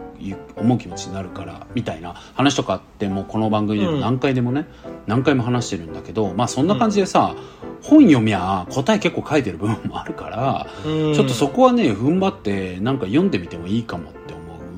[0.56, 2.14] 思う気持ちになるからみたいな。
[2.34, 4.66] 話とかってもうこの番組でも何回でもね、
[5.06, 7.34] 何回も話してるんだけどまあそんな感じでさ、
[7.82, 11.14] 本読みゃ答え結構書いてる部分もあるから、うん。
[11.14, 14.19] ちょっとそこはね踏ん張ってなんか読んでみてもいいかもって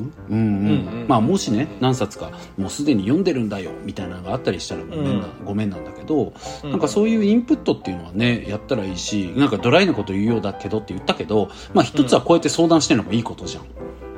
[0.02, 0.32] 思う。
[0.32, 0.38] うん。
[0.38, 1.02] うんうん。
[1.02, 13.64] うんまあもしね何冊かもうすでに読んでるんだよみたいなのがあったりしたらごめんな、ごめんなんだけど、なんかそういうインプットっていうのはねやったらいいしなんかドライなこと言うようだけどって言ったけどまあ一つはこうやって相談してるのもいいことじゃん。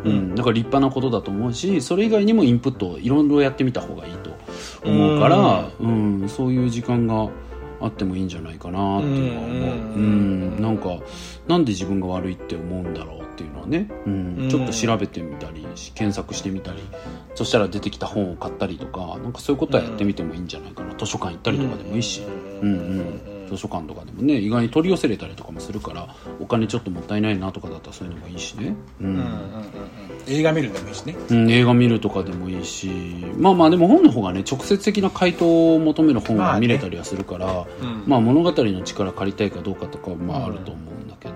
[0.05, 4.31] うん、だから立派なことだと思うしそれ以外にもインプットをいろいろやってみた方がいいと
[4.85, 6.29] 思うから、うん。
[6.29, 7.31] そういう時間が
[7.81, 10.55] あってもいいんじゃないかなっていうのは思う、うん。
[10.57, 10.99] うん、なんか
[11.49, 14.37] なんで自分が悪いって思うんだろうっていうのはね、うん。
[14.39, 16.79] うんちょっと調べてみたり検索してみたり
[17.35, 20.95] そしたら出てきた本を買ったりとかなんかそういうことはやってみてもいいんじゃないかな。
[20.97, 22.23] 図書館行ったりとかでもいいし。
[22.63, 22.69] うん。
[22.69, 29.07] うん、図書館とかでもね意外に取り寄せれたりとかもするからお金ちょっともったいないなとかだったらそういうのもいいしね、うん。
[29.07, 29.35] うんうんうんうん。
[30.29, 31.17] 映画見るのもいいしね。
[31.31, 32.89] うん映画見るとかでもいいし。
[33.37, 36.55] まあまあでも本の方がね直接的な回答を求める本まあね。
[36.55, 38.05] が見れたりはするから、うん。
[38.07, 41.35] まあ物語の力借りたいかどうかとかはまああると思うんだけど、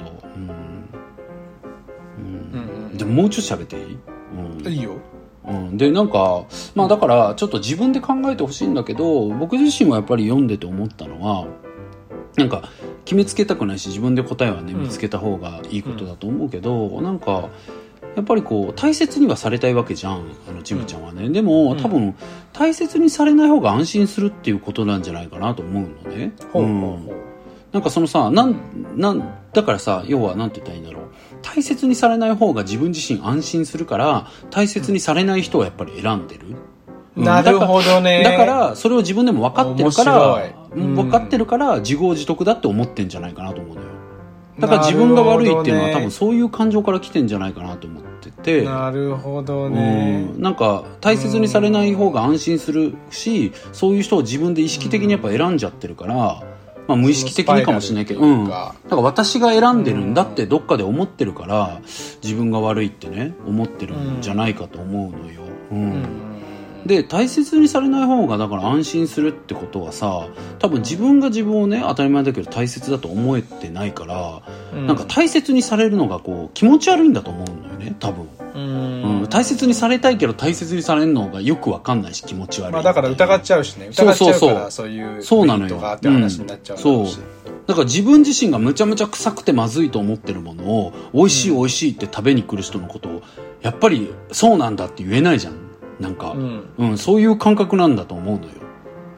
[3.05, 3.99] うんうんうんうんでももうちょっと喋っていい、
[4.35, 4.73] うん。
[4.73, 4.97] いいよ。
[5.47, 11.47] うん、でなんかまあだからちょっと自分で考えてほしいんだけど僕自身はやっぱり読んでて思ったのは
[12.37, 12.69] なんか
[13.07, 14.83] 決めつけたくないし自分で答えはねうん。
[14.83, 17.49] 見つけた方がいいことだと思うけど、なんか
[18.17, 21.81] やっぱりこう大切にはされたいわけじゃんあのちむちゃんはね、でもうん。
[21.81, 22.15] 多分
[22.53, 26.33] 大切にされない方が安心するっていうことなんじゃないかなと思うのね。
[26.53, 26.65] ほう。
[26.65, 27.09] うん。
[27.73, 28.57] なんかそのさ、なん、
[28.97, 31.08] なん、だからさ、要はなんて言ったらいいんだろう。
[31.43, 36.57] 大切にされない方が自分自身安心するから、大切にされない人をやっぱり選んでる。
[37.17, 37.25] うん。
[37.25, 38.23] なるほどね。
[38.23, 43.89] だから、それを自分でも分かってるからうん分かってるから自業自得だって思ってんじゃないかなと思うのよ。
[44.59, 48.65] だから自分が悪いっていうのは多分そういう感情から来てんじゃないかなと思ってて。
[48.65, 50.29] なるほどね。
[50.35, 50.43] うん。
[50.43, 56.43] なんか大切にされない方が安心するしそういう人を自分で意識的にやっぱ選んじゃってるから、
[56.89, 61.81] まあ、無意識的にかもしれないけど、うん、だから私が選んでるんだってどっかで思ってるから
[62.23, 65.43] 自分が悪いってね思ってるんじゃないかと思うのよ。
[65.71, 65.79] うん。
[65.79, 66.07] うん。
[66.87, 74.87] で大切にされない方がだから安心するってことはさ多分自分が自分をね当たり前だけど大切だと思えてないから、うん。
[74.87, 78.29] なんか大切にされるのがこう気持ち悪いんだと思うのよね多分。
[78.59, 79.21] うん。
[79.21, 82.73] うん、大切にされたいけど大切にされるのがよくわかんないし気持ち悪い。
[82.73, 83.89] まあだから疑っちゃうしね。
[83.93, 87.07] そう疑っちゃうそうそうからそういうそうなのよって話になっちゃうんだろう
[87.67, 93.23] だから自分自身がむちゃむちゃ臭くてまずいと思ってるものを美味しい美味しいって食べに来る人のことを
[93.61, 95.69] やっぱりそうなんだって言えないじゃん。
[96.01, 96.65] なんか、うん。
[96.79, 98.68] うん、そういう感覚なんだと思うのよ。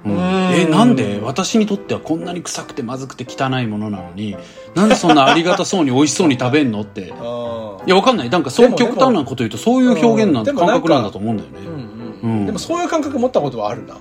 [0.04, 0.12] うん。
[0.12, 0.20] うん
[0.52, 1.20] えなんで？
[1.22, 4.36] 私にとってはこんなに臭くてまずくて汚いものなのに
[4.74, 7.12] なんでそんなありがたそうに美味しそうに食べんのって。
[7.12, 8.30] あいやわかんない。
[8.30, 11.78] なんかそう極端なこと言うとそういう表現なんうんでもなんか感覚なんだと思うんだよね、ーうんう
[12.22, 12.42] うん。
[12.42, 12.46] ん。
[12.46, 13.94] でもそういう感覚持ったことはあるな。
[13.94, 14.00] うん。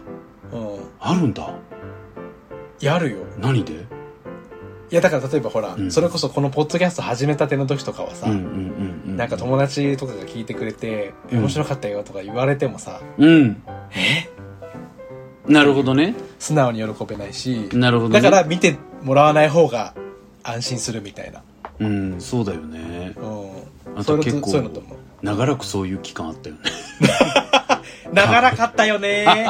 [1.00, 1.54] あるんだ？
[2.82, 3.18] やるよ。
[3.40, 3.74] 何で？
[4.92, 5.92] いやだから例えばほら、うん。
[5.92, 13.64] それこそこのポッドキャスト始めたての時とかはさ、なんか友達とかが聞いてくれて、面白かったよとか言われてもさ、うん。
[13.92, 14.30] え？
[15.50, 16.16] なるほどね。
[16.38, 19.94] 素直に喜べないし、なるほど、ね、だから見てもらわない方が
[20.44, 21.42] 安心するみたいな。
[21.80, 23.14] うんそうだよね。
[23.18, 24.00] うん。
[24.00, 24.98] あとと結構そういうのと思う。
[25.24, 26.62] 長らくそういう期間あったよね。
[28.14, 29.50] 長らかったよね。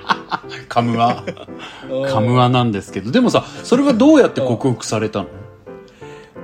[0.68, 1.24] カムア。
[1.90, 2.10] うん。
[2.10, 3.10] カムアなんですけど。
[3.10, 5.28] でもさそれはどうやって克服されたの？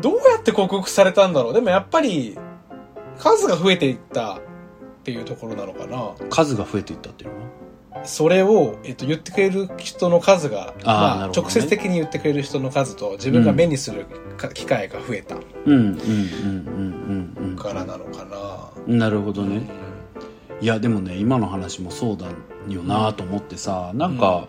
[0.00, 1.54] どうやって克服されたんだろう？
[1.54, 2.36] でもやっぱり、
[3.18, 4.40] 数が増えていったっ
[5.04, 6.12] ていうところなのかな。
[6.30, 7.36] 数が増えていったっていうの？
[7.36, 7.42] は
[8.04, 15.36] それを、えっと、言ってくれる人の数が、まあ、直接的に言ってくれる人の数と自分が目にするか機会が増えた。
[15.36, 15.96] うんうんうんうん
[17.38, 17.56] うんうん。
[17.56, 18.24] からなのか
[18.86, 19.62] な、なるほどね、
[20.60, 22.26] いやでもね今の話もそうだ
[22.68, 24.48] よなと思ってさなんか、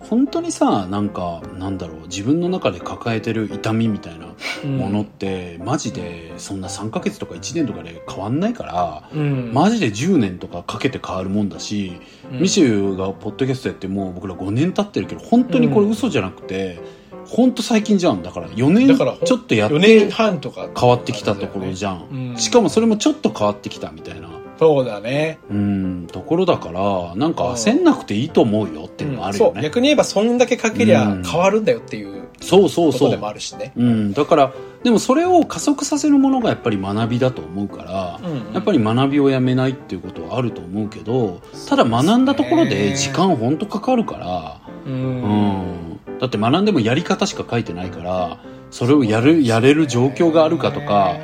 [0.00, 4.26] 本当にさなんかなんだろう自分の中で抱えてる痛みみたいな
[4.66, 9.52] ものって、マジでそんな3ヶ月とか1年とかで変わんないから、うん。
[9.52, 12.00] マジで10年とかかけて変わるもんだし、
[12.32, 12.40] うん。
[12.40, 16.80] ミシェルがポッドキャストやってもう僕ら5年経ってるけど本当にこれ嘘じゃなくて、
[17.26, 18.22] 本当最近じゃん。
[18.22, 20.68] だから4だから年ちょっとやっ4年て半とか。
[20.78, 22.36] 変わってきたところじゃん、うん。
[22.36, 25.38] しかもそれもちょっと変わってきたみたいなそうだね。
[25.50, 27.84] うんところだからなんか焦ん。
[27.84, 29.62] なくていいと思うよっていうのもあるよね、そう。
[29.62, 31.22] 逆に言えばそんだけかけりゃうん。
[31.22, 33.00] 変わるんだよっていうそうそうそう。
[33.00, 33.72] ことでもあるしね。
[33.76, 48.38] うん、だからでもそれを加速させるものがやっぱり学びだと思うから、うんやっぱり学びをやめないっていうことはあると思うけどただ学んだところで時間ほんとかかるから、ううんん、だって学んでもやり方しか書いてないから
[48.70, 51.16] それをやるやれる状況があるかとか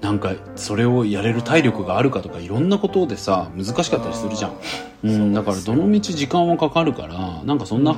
[0.00, 4.52] なんかそれをやれる体力があるかとかいろんなことでさ難しかったりするじゃん、
[5.04, 7.96] うん、だからどの道時間はかかるからなんかそんな、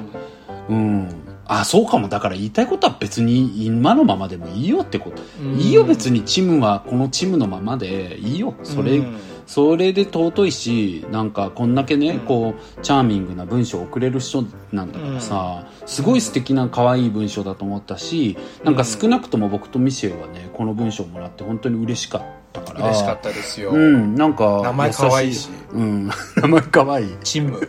[0.68, 1.08] うん、
[1.48, 2.08] あそうかも。
[2.08, 5.58] だから言いたいことは別に今のままでもいいよってこと、うん。
[5.58, 8.54] いいよ別にチームはこのチームのままでいいよ。
[8.62, 12.20] それ、うんそれで尊いしなんかこんだけね、うん。
[12.20, 22.84] こうチャーミングな文章を送れる人なんだからさ、すごい素敵な可愛い文章だと思ったしなんか少なくとも僕とミシェルはねこの文章をもらって本当に嬉しかったから。
[22.84, 25.48] 嬉しかったですよ、うんなんか名前可愛いし。
[25.72, 26.10] 優うん。
[26.36, 27.16] 名前可愛い。
[27.24, 27.60] チーム。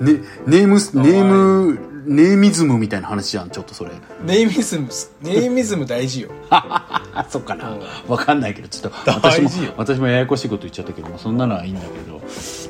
[0.00, 3.90] ね、ネームス、ネーム、ネーミズムみたいな話じゃん、ちょっとそれ。
[4.24, 4.88] ネーミズム
[5.22, 7.76] ネーミズム大事よあ、 そっかな。
[8.08, 12.20] わかんないけど、ちょっと、私も私もややこしいこと言っちゃったけど、まあそんなのはいいんだけど。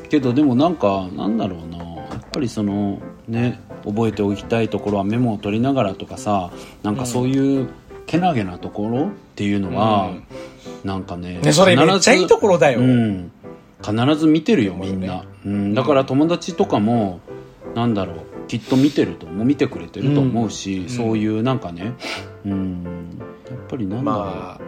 [0.08, 1.78] けど、でもなんか、なんだろうな。
[1.78, 6.50] やっぱりその、ね、覚えておきたいところはメモを取りながらとかさ、
[6.82, 7.68] なんかそういう、
[8.06, 10.24] けなげなところっていうのは、うん
[10.84, 13.30] なんかね、ねそれめっちゃいいところだようん。
[13.84, 15.24] 必ず見てるよ、みんねな。
[15.44, 15.74] うん。
[15.74, 17.20] だから友達とかも、
[17.74, 18.16] なんだろう、
[18.52, 21.94] きっと見てると思う、見てくれてると思うし、うんそういうなんかね、
[22.44, 23.18] うん。
[23.48, 24.20] やっぱりなんだろう。
[24.24, 24.60] まあ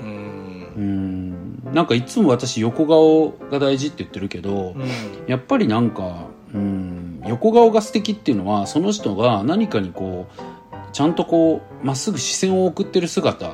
[0.00, 1.72] うんうん。
[1.72, 4.84] なんかいつも私横顔が大事って言ってるけど、うん
[5.28, 13.52] やっぱりなんか、うん、横顔が素敵っていうのは、その人が何かにこう、ちゃんとこう、まっすぐ視線を送ってる姿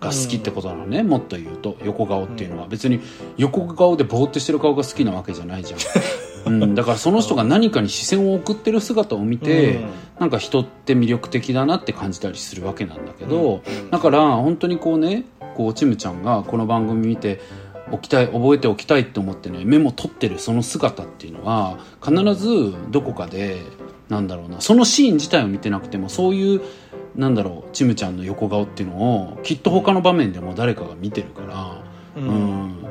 [0.00, 2.68] が好きってことなのね、もっと言うと、横顔っていうのは。
[2.68, 3.00] 別に
[3.36, 5.80] 横顔でぼーってしてる顔が好きなわけじゃないじゃん。
[6.46, 9.84] うん、だからその人が何かに視線を送ってる姿を見て、うん。
[10.20, 13.90] なんか人って魅力的だなって感じたりするわけなんだけど、うん。
[13.90, 15.24] だから本当にこうね
[15.56, 17.40] こうちむちゃんがこの番組見て
[17.90, 23.62] おきたい覚えておきたいと思ってねメモ取ってるその姿っていうのは必ずどこかで
[24.08, 26.60] なんだろうなそのシーン自体を見てなくてもそういう
[27.16, 31.82] なんだろうちむちゃんの横顔っていうのをきっと他の場面でも誰かが見てるから
[32.16, 32.66] ううん。
[32.68, 32.86] ん、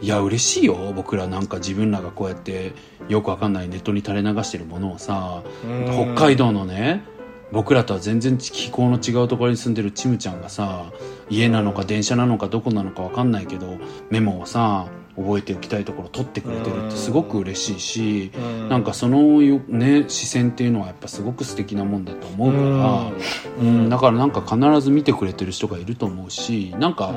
[0.00, 0.76] いや嬉しいよ。
[0.94, 2.72] 僕らなんか自分らがこうやって
[3.08, 6.14] よくわかんないネットに垂れ流してるものをさ、うん。
[6.14, 7.02] 北海道のね
[7.50, 10.92] 僕らとは全然気候の違うところに住んでるちむちゃんがさ
[11.30, 13.78] 家なのか電車なのかどこなのかわかんないけど
[14.10, 14.86] メモをさ
[15.18, 18.68] 覚えておきたいところ取ってくれてるってすごく嬉しいし、うん。
[18.68, 23.12] なんかそのよ、ね、視線っていうのはやっぱすごく素敵なもんだと思うから、
[23.60, 23.88] うん。
[23.88, 27.14] だからなんか必ず見てくれてる人がいると思うしなんか、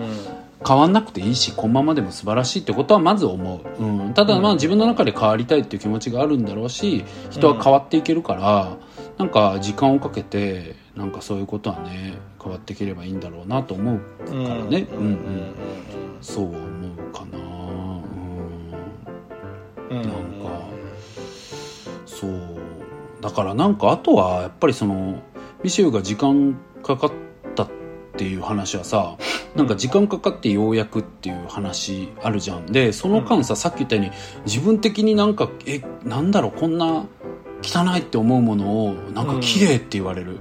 [0.65, 8.77] 変わんなくていいしこのままでも素晴らしいってことはまず思う、うん、ただまあ自分の中で変わりたいっていう気持ちがあるんだろうし人は変わっていけるから、
[9.17, 14.87] なんか時間をかけてなんかそういうことはね変わっていければいいんだろうなと思うからね。
[14.91, 15.53] うんうん。
[16.21, 17.50] そう思うかな
[19.91, 20.11] なんか
[22.05, 22.31] そう。
[23.21, 25.21] だからなんかあとはやっぱりその
[25.63, 27.11] ミシェルが時間かかっ
[27.55, 27.69] たっ
[28.17, 29.17] ていう話はさ
[29.55, 32.65] なんか時間かかってようやくっていう話あるじゃん。
[32.67, 34.11] でその間さ、さっき言ったように
[34.45, 37.05] 自分的になんかえなんだろうこんな
[37.63, 40.39] 汚いって思うものをなんか綺麗って言われる、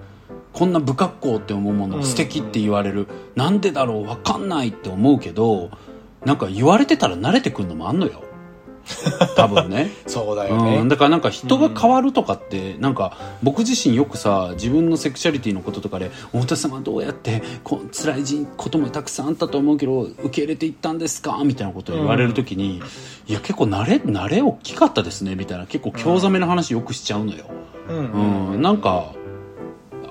[0.53, 5.71] こんな不格好って思うものを素敵って言われる、なんでだろうわかんないって思うけど
[6.25, 8.23] なんか言われてたら慣れてくるのもあんのよ
[9.37, 9.91] 多分ね。
[10.07, 22.83] そうだようん、ねだからなんか人が変わるとかって、なんか僕自身よくさ自分のセクシャリティのこととかで「太田様はどうやってこ辛いこともたくさんあったと思うけど受け入れていったんですか?」みたいなことを言われる時に
[23.29, 25.67] 「いや結構慣れ慣れ大きかったですね」みたいな。
[25.71, 27.45] 結構興ざめな話よくしちゃうのよ。
[27.89, 28.53] うん。
[28.55, 29.13] うん、なんか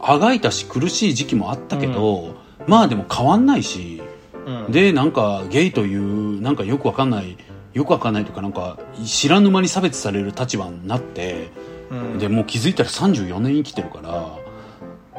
[0.01, 4.01] あがいたし苦しい時期もあったけど、まあでも変わんないし。
[4.45, 4.71] うん。
[4.71, 7.37] でなんかゲイというなんかよくわかんない
[7.73, 11.51] よくわかんないというかなんか知らぬ間に差別される立場になって、
[11.91, 12.17] うん。
[12.17, 14.37] でもう気づいたら34年生きてるから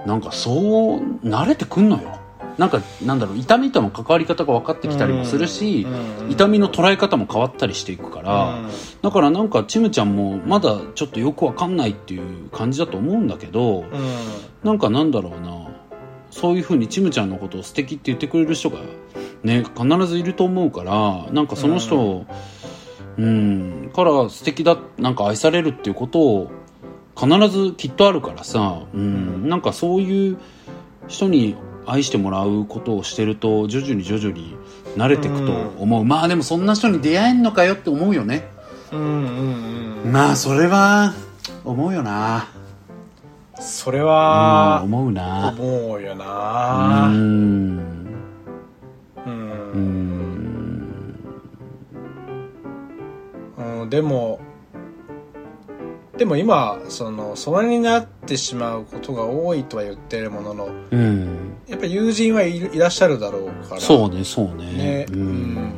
[0.07, 2.19] なんかそう慣れてくんのよ。
[2.59, 8.69] なんかなんだろう痛みとの関わり方が分かってきたりもするし、うん痛みの捉え方も変わったりしていくから、うん。
[9.03, 13.89] だからなんかちむちゃんもまだちょっとよくわかんないっていう感じだと思うんだけど、うん。
[14.63, 15.71] なんかなんだろうな。
[16.31, 18.79] そういうふうにちむちゃんのことを素敵って言ってくれる人が
[19.43, 22.26] ね必ずいると思うからなんかその人を
[23.18, 26.51] うんから素敵だなんか愛されるっていうことを
[27.16, 30.38] 必ずきっとあるからさ、うん、なんかそういう
[31.09, 34.57] 人に愛してもらうことをしてると徐々に徐々に
[34.97, 38.49] 慣れていくと思う、まあでもそんな人に出会えんのかよって思うよね。
[38.93, 40.12] うんうんうん。
[40.12, 41.14] まあそれは
[41.64, 42.49] 思うよな。
[43.59, 45.55] それうんは思うな。
[45.57, 47.09] 思うような。
[47.09, 48.00] うん
[53.83, 54.41] うんでも
[56.20, 61.55] でも今その疎遠になってしまうことが多いとは言ってるもののうん。
[61.66, 63.81] やっぱ友人はいらっしゃるだろうから。
[63.81, 64.72] そうねそうね。
[64.72, 65.07] ね。
[65.11, 65.24] ううん。
[65.55, 65.72] ん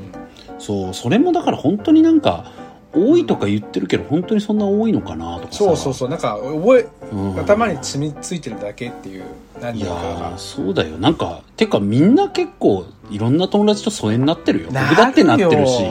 [0.59, 2.51] そうそれもだから本当になんか
[2.93, 5.59] 多いとか言ってるけど本当にそんな多いのかなとかさ。
[5.59, 6.09] そうそうそう。
[6.09, 7.39] なんか覚えうん。
[7.39, 9.23] 頭に染みついてるだけっていう
[9.61, 10.99] 何いやそうだよ。
[10.99, 14.71] なんかてかみんな結構いろんな友達と疎遠になってるよ。
[14.73, 15.85] 僕だってなってるし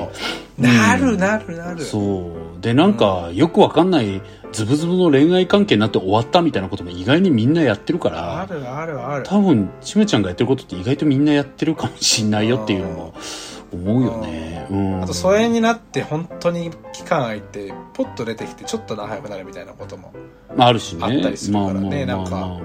[0.58, 1.84] なるなるなる。
[1.84, 2.62] そう。
[2.62, 4.22] でなんかよくわかんない
[4.52, 9.24] ズブズブの恋愛関係になって終わったみたいなことも意外にみんなやってるからあるあるある。
[9.24, 13.14] 多分ちむちゃんがやってることって意外とみんなやってるかもしんないよっていうのも
[13.74, 14.68] 思うよね。
[14.70, 15.02] うん。
[15.04, 20.14] あと疎遠になって本当に期間空いてポッと出てきてちょっと仲良くなるみたいなことも
[20.56, 21.04] まああるしね。
[21.04, 22.40] あったりするからねまあまあまあ。
[22.40, 22.60] まあ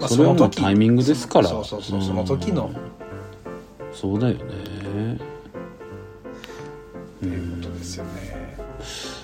[0.00, 1.48] まあそれはもうタイミングですから。
[1.48, 2.02] そうそうそう。
[2.02, 3.94] その時のうん。
[3.94, 5.29] そうだよね
[7.20, 8.56] っていうことですよね。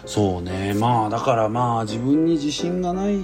[0.05, 0.74] そうね。
[0.74, 3.16] まあだからまあ自分に自信がない。
[3.16, 3.20] う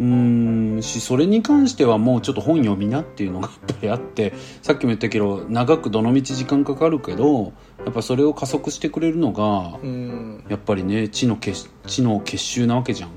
[0.00, 0.82] ーん。
[0.82, 7.52] しそれに関してはもうちょっと本読みなっていうのがやっぱりあってさっきも言ったけど長くどのみち時間かかるけど
[7.84, 10.44] やっぱそれを加速してくれるのがうん。
[10.48, 13.10] やっぱりね知の結知の結集なわけじゃん。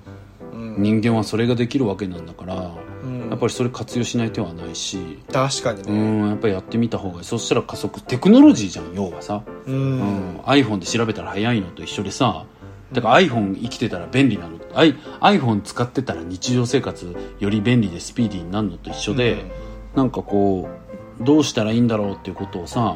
[0.54, 0.82] うん。
[0.82, 2.56] 人間はそれができるわけなんだから。
[2.56, 2.87] うん
[3.30, 5.20] やっぱりそれ活用しない手はないし。
[5.32, 7.24] 確かにうねんやっぱりやってみた方がいい。
[7.24, 9.44] そしたら加速テクノロジーじゃん要はさ。
[9.66, 10.00] ううん。
[10.00, 12.46] ん iPhone で調べたら早いのと一緒でさ。
[12.92, 19.44] だから iPhone 生きてたら便利なの、iPhone 使ってたら日常生活より便利でスピーディーになるのと一緒で、
[19.96, 20.70] なんかこ
[21.20, 22.96] うどうしたらいいんだろうっていうことをさ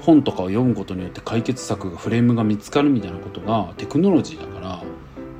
[0.00, 4.82] 本とかを読むことによって解決策がフレームが見つかるみたいなことがテクノロジーだから、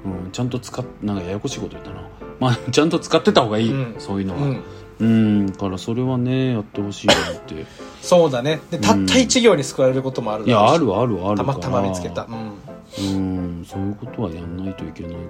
[0.04, 2.07] うん、ちゃんと使っなんかややこしいこと言ったな
[2.40, 3.94] まあちゃんと使ってた方がいい、うん。
[3.98, 4.42] そういうのは。
[4.42, 4.64] うん。
[5.00, 7.16] うんだからそれはねやってほしいなっ
[7.46, 7.66] て。
[8.02, 8.60] そうだね。
[8.70, 10.70] でたった一行に救われることもあるいだろうし。
[10.70, 12.26] やあるあるあるたまたま見つけた。
[12.28, 12.58] うん。
[12.98, 15.26] うんそういうことはやんないといけないかなっ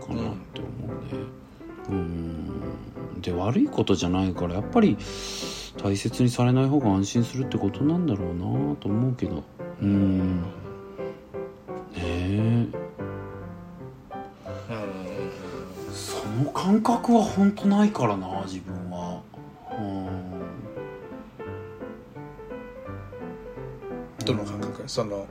[0.55, 1.23] て思うね。
[1.91, 3.21] うん。
[3.21, 4.97] で悪いことじゃないからやっぱり
[5.83, 9.43] 大切にされない方が安心するってことなんだろうなと思うけど。
[9.83, 10.43] うん。
[10.43, 10.45] ね
[11.97, 12.88] え
[16.39, 19.21] の感覚は本当ないからな自分は。
[19.79, 20.07] うん。
[24.25, 24.83] どの感覚？
[24.87, 25.27] その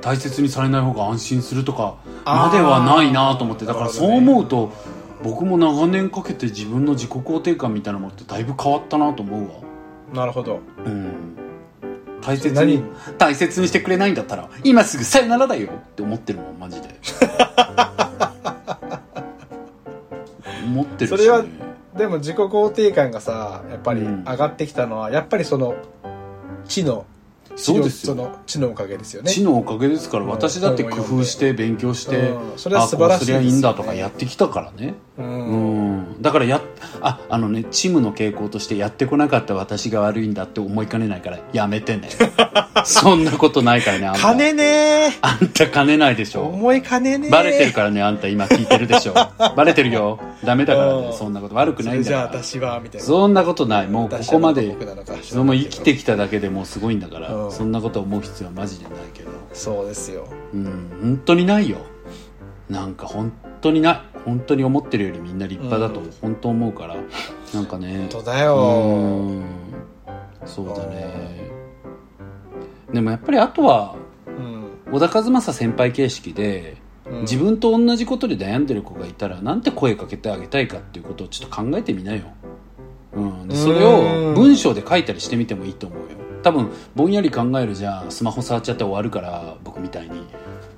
[0.00, 4.72] 大切にされない方が安心するとかまではないなと思ってだからそう思うと
[5.22, 9.54] 僕も長年かけて自分の自己肯定感みたいなものってだいぶ変わったなと思うわ。
[10.14, 10.60] なるほど。
[10.84, 11.36] うん。
[12.20, 12.76] 大切何？
[12.76, 12.82] に
[13.18, 16.88] 大切にしてくれないんだったら今すぐさよならだよって思ってるもんマジで
[20.66, 21.44] 思ってるし、ね、それは
[21.96, 24.24] でも自己肯定感がさやっぱりうん。
[24.24, 25.74] 上がってきたのはやっぱりその
[26.66, 27.06] 知の
[27.56, 28.14] そうですよ。
[28.14, 29.30] その知のおかげですよね。
[29.30, 32.58] 知のおかげですからうん私だって工夫して勉強してうん。
[32.58, 34.94] それは素晴らしいねあこうすりゃいいんだとかやってきたからね。
[35.18, 35.98] ううん。
[36.00, 36.60] んだからや
[37.00, 42.08] ああのねチームの傾向としてやってこなかった私が悪いんだって思いかねないからやめてね。
[42.84, 44.20] そんなことないからねあんた。
[44.20, 46.42] 金ねあんた金ないでしょ。
[46.42, 49.14] 思い金ねバレてるからねあんた今聞いてるでしょ。
[49.56, 50.18] バレてるよ。
[50.44, 51.06] ダメだからうん。
[51.06, 52.22] ねそんなこと悪くそないんだから。
[52.24, 53.06] れじゃあ私はみたいな。
[53.06, 53.88] そんなことない。
[53.88, 57.52] もうここまで生きてきただけでもうすごいんだから、うん。
[57.52, 59.30] そんなこと思う必要はマジでないけど。
[59.52, 60.28] そうですよ。
[60.52, 60.64] うん
[61.00, 61.78] 本当にないよ。
[62.68, 64.00] なんか本当にない。
[64.24, 66.10] 本当に思ってるよりみんな立派だとうん。
[66.20, 66.96] 本当思うから、
[67.54, 67.98] なんかね。
[67.98, 68.56] 本当だよ。
[68.56, 69.44] うん。
[70.44, 71.50] そうだね。
[72.92, 74.92] でもやっぱりあとはうん。
[74.92, 76.76] 小田和正先輩形式で
[77.06, 77.20] うん。
[77.22, 82.24] 自分と同じことで悩んでる子がいたらなんて声かけてあげたいかっていうことをちょっと考えてみなよ、
[83.12, 90.24] うん、でそれを文章で書いたりしてみてもいいと思うよ多分ぼんやり考えるじゃスマホ触っちゃって終わるから僕みたいに。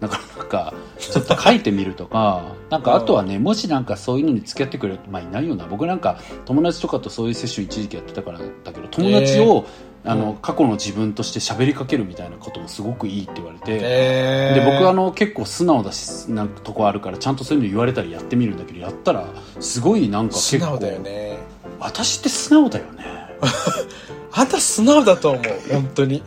[0.00, 9.66] だからなんかちょっと書いてみるとか なんかあとはねもしなんかそういうのに付き合ってくれるまあいないよな僕なんか友達とかとそういうセッション一時期やってたからだけど友達を
[10.04, 19.26] あの、過去の自分として喋りかけるみたいなこともすごくいいって言われて、えで僕あの結構素直だしなんかとこあるからちゃんとそういうの言われたりやってみるんだけどやったら
[19.58, 21.38] すごいなんか結構素直だよね。
[21.80, 23.04] 私って素直だよね
[24.32, 25.42] あんた素直だと思う。
[25.72, 26.22] 本当に。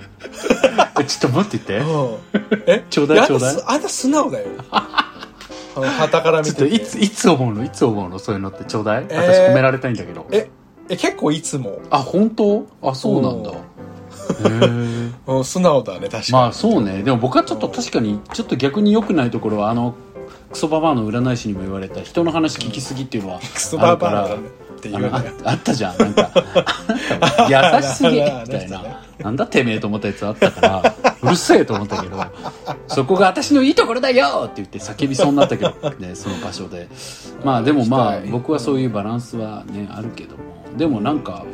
[0.99, 1.91] えちょっと待って言って。
[1.91, 2.63] うん。
[2.67, 2.85] え？
[2.89, 3.55] ちょうだいやちょうだい。
[3.65, 4.47] あんた素直だよ。
[4.71, 7.63] はたから見ちょってとていついつ思うの？
[7.63, 8.19] いつ思うの？
[8.19, 8.65] そういうのって。
[8.65, 9.21] ちょうだい、えー。
[9.21, 10.27] 私褒められたいんだけど。
[10.31, 10.49] え
[10.89, 12.67] え結構いつも、あ本当？
[12.81, 13.51] あそうなんだ。
[13.51, 13.57] おへ
[14.45, 16.31] え うん、素直だね確かに。
[16.33, 17.03] まあそうね。
[17.03, 19.95] でも僕はちょっと確かにちょっと逆に良くないところはあの
[20.51, 22.01] クソババアの占い師にも言われた。
[22.01, 24.37] 人の話聞きすぎっていうのは クソババアあるから
[24.82, 25.97] っていうあのあったじゃん。
[25.99, 26.32] なんか
[27.77, 28.11] 優しすぎ。
[28.13, 28.84] みあたいな
[29.19, 32.19] なんだてめえと思ったやつあったからうるせえと思ったけど
[32.88, 35.69] そこが私のいいところだよって言って叫びそうになったけど
[35.99, 36.88] ねその場所で
[37.45, 40.41] まあでもまあ僕はそういうバランスはねあるけども
[40.75, 41.45] でもなんか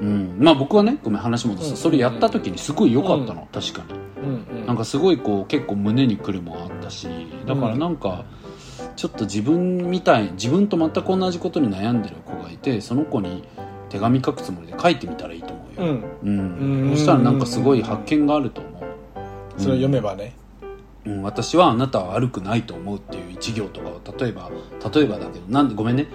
[0.00, 3.94] うんまあ僕はねごめん話戻すとそれやった時にすごい良かったの確かに
[4.24, 7.06] うんうんなんかすごいこう結構胸にくるもあったし
[7.46, 8.24] だからなんか
[8.96, 13.44] ちょっと自分みたい自分と全く同じことに悩んでる子がいてその子に
[13.88, 16.04] 手紙書くつもりで書いてみたらいいと思うよ、うん。
[16.22, 16.88] うん。
[16.88, 20.34] うんそしたらなんかすごい発見があると思う、それを読めばね。
[21.04, 24.50] うん、私はあなたは悪くないと思うっていう一行とかを例えば
[24.92, 26.06] 例えばだけどなんでごめんね。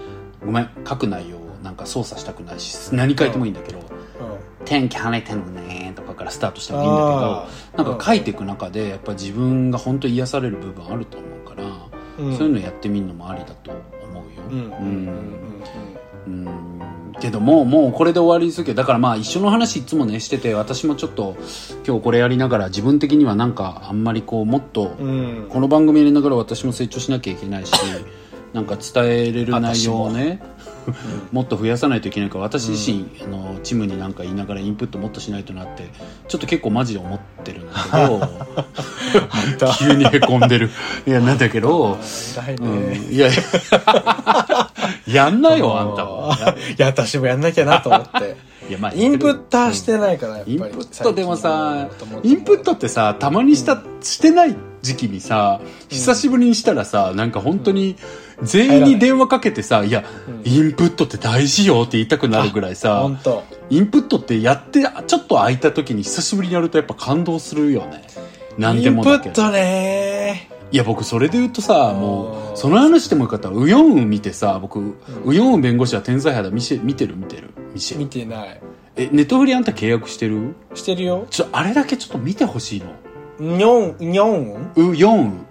[0.43, 0.69] ごめん。
[0.87, 3.85] 書く内容をなんか操作したくないし何書いてもいいんだけどうん
[4.65, 6.97] 「天気跳ねてんのね」とかからスタートしてもいいんだ
[7.75, 11.38] けどなんか書いていく中でやっぱ自分が本当に癒される部分あると思う
[12.19, 12.37] うん。
[12.37, 14.77] そういうのやってみるのもありだと思うよ。
[14.81, 15.09] うん。
[17.19, 21.35] けどももうこれで終わりにするけどだからまあ一緒の話いつもねしてて私もちょっと
[21.85, 23.53] 今日これやりながら自分的にはなん。
[23.55, 24.03] かあん。
[24.03, 24.95] まりこうもっと
[25.49, 27.73] この番組やりながら私も成長しなきゃいけないし
[28.53, 28.65] なん。
[28.65, 30.41] か伝えれる内容をね
[31.31, 35.89] もっと増やさないといけないから私自身、あのチームになんか言いながらインプットもっとしないとなって
[36.27, 40.69] ちょっと結構マジで思ってるんだけど急にへこんでる。
[41.07, 41.97] いやなんだけど、
[42.59, 42.97] うん、ね。
[43.09, 44.71] いやいや
[45.07, 46.31] やんなよあんたも
[46.77, 48.49] いや私もやんなきゃなと思って。
[48.69, 51.87] いやまあインプッターしてないからやっぱりインプットでもさ
[52.21, 57.95] インプットってさたまにした、してない時期にさ久しぶりにしたらさなんか本当に
[58.41, 60.05] 全員に電話かけてさ「いや、
[60.45, 68.03] インプットって大事よ」って言いたくなるぐらいさ本当インプットってやってちょっと空いた時に久しぶりにやるとやっぱ感動するよね。
[68.57, 69.29] なんでもだけど。
[69.29, 77.17] インプットねいや僕それで言うとさもうその話でもよかったらウヨンウ見てさ僕、ウヨンウ弁護士は天才肌見せ見てる？
[77.17, 77.49] 見てる？
[77.73, 78.61] 見せ見てない。
[78.95, 80.55] えネットフリあんた契約してる？
[80.75, 81.25] してるよ。
[81.31, 82.91] ちょあれだけちょっと見てほしいの
[83.39, 85.45] ニョンニョンウヨン。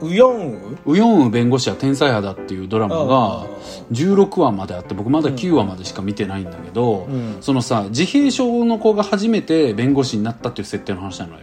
[0.00, 3.46] ウヨンウウウヨンウ弁護士は天才肌っていうドラマが
[3.90, 7.36] 16話まであって僕まだ9話までしか見てないんだけど、うん。
[7.40, 11.40] そのさ自閉症の子が初めて弁護士になったっていう設定の話なのよ。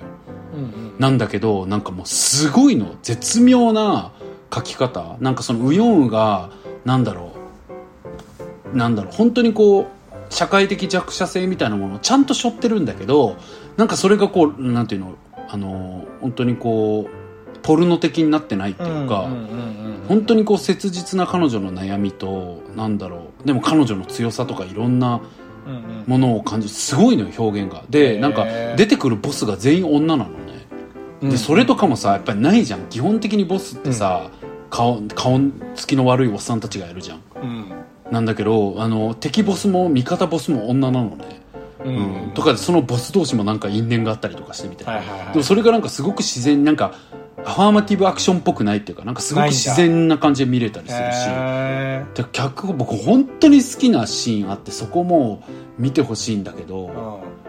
[0.54, 0.96] うんうん。
[1.00, 4.14] なんだけどなんかもうすごいの絶妙な
[4.54, 5.18] 書き方。
[5.20, 6.52] なんかそのウヨンウが
[6.86, 7.34] なんだろ
[8.74, 8.78] う。
[8.78, 9.14] なんだろう。
[9.14, 9.88] 本当にこう
[10.30, 13.36] 社会的弱者性みたいなものをちゃんと背負ってるんだけど
[13.78, 15.16] なんかそれがこうなんていうの？
[15.50, 25.20] あの本当にこうポルノ的になってないっていうか、うんうんうん本当にこう切実な彼女の悩みとなんだろうでも彼女の強さとかいろんな
[25.66, 26.04] うんうん。
[26.06, 27.84] ものを感じるすごいのよ表現が。
[27.89, 30.68] でなんか出てくるボスが全員女なのね。
[31.24, 32.82] うんでそれとかもさやっぱりないじゃん。
[32.82, 34.30] 基本的にボスってさ、
[34.70, 35.39] 顔顔
[35.74, 37.22] つきの悪いおっさんたちがいるじゃん。
[37.41, 37.72] うん。
[38.12, 41.41] なんだけどあの敵ボスも味方ボスも女なのね、
[41.86, 42.27] ううん。
[42.27, 45.33] んとかでそのボス同士もなんか因縁があったりとかしてみたいな、はいはいはい。
[45.33, 46.93] でもそれがなんかすごく自然になんか
[47.45, 51.27] アファーマティブアクションっぽくないっていうかなんかすごく自然な感じで見れたりするし。
[51.29, 55.43] へで脚本僕本当に好きなシーンあってそこも
[55.77, 57.45] 見てほしいんだけど、ー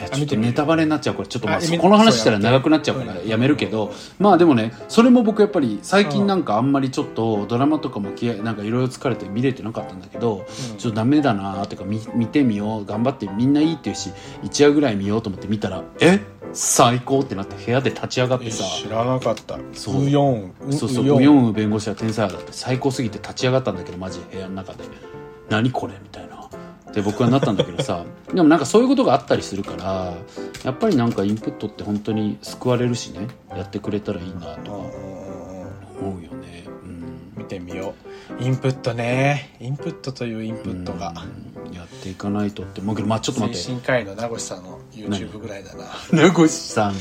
[0.00, 3.28] いやちょっとネタバレになっちゃうからちょっとまあそこの話したら長くなっちゃうからうん。
[3.28, 8.10] やめるけどまあでもねそれも僕やっぱり最近なんかあんまりちょっとドラマとかも
[8.42, 10.76] なんかいろいろ疲れて見れてなかったんだけどうん。
[10.78, 14.10] ちょっとダメだなーっていうか見見てみよう頑張ってみんないいっていうし
[14.42, 16.20] 1話ぐらい見ようと思って見たらえ？
[16.52, 18.64] 最高ってなって部屋で立ち上がってさ。
[18.64, 19.58] 知らなかった。
[19.72, 20.06] そう。
[20.06, 24.84] ウヨンそうそうヨウヨンウ弁護士は天才だって最高すぎて立ち上がったんだけどマジで部屋の中で。
[25.48, 25.94] 何これ？
[26.02, 26.29] みたいな
[26.92, 30.14] で僕はなったんだけどさ でもなんかそういうことがあったりするから
[30.64, 34.78] やっぱりなんかインプットって本当に救われるしねやってくれたらいいなとか
[36.00, 36.64] 思うよね。
[36.84, 37.32] うん。
[37.36, 41.12] 見てみようインプットねインプットというインプットが
[41.64, 45.84] うんやっていかないとって思うけどまあちょっと待って精神科医の名越さんの YouTube ぐらいだな。
[46.12, 47.00] 名越さんね。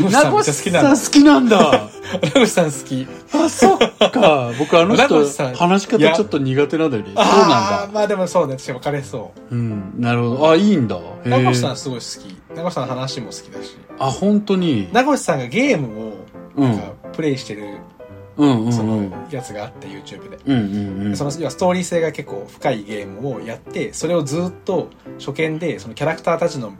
[0.00, 1.90] 名越さん好きなんだ
[2.34, 3.06] 名越さん好き。
[3.32, 3.78] あ、そっ
[4.10, 4.52] か。
[4.58, 7.10] 僕あの名人越さん、話し方ちょっと苦手なんだよね。
[7.14, 7.88] そうあなんだ。
[7.88, 9.54] ーまあでもそうね、私分かれそう。
[9.54, 10.50] うん、なるほど。
[10.50, 10.96] あ、いいんだ。
[10.96, 12.36] へ名越さーんすごい好き。
[12.56, 13.76] 名越さんの話も好きだし。
[13.98, 14.88] あ、本当に。
[14.92, 16.12] 名越さんがゲームを、
[16.56, 17.95] うんなんか、プレイしてる、うん
[18.36, 20.38] うんそのうん。、やつがあって、YouTube で。
[20.46, 21.16] うんうんうん。
[21.16, 26.72] その要はストーリー性が結構深いゲームをやってそれをずっと初見でそのキャラクターたちの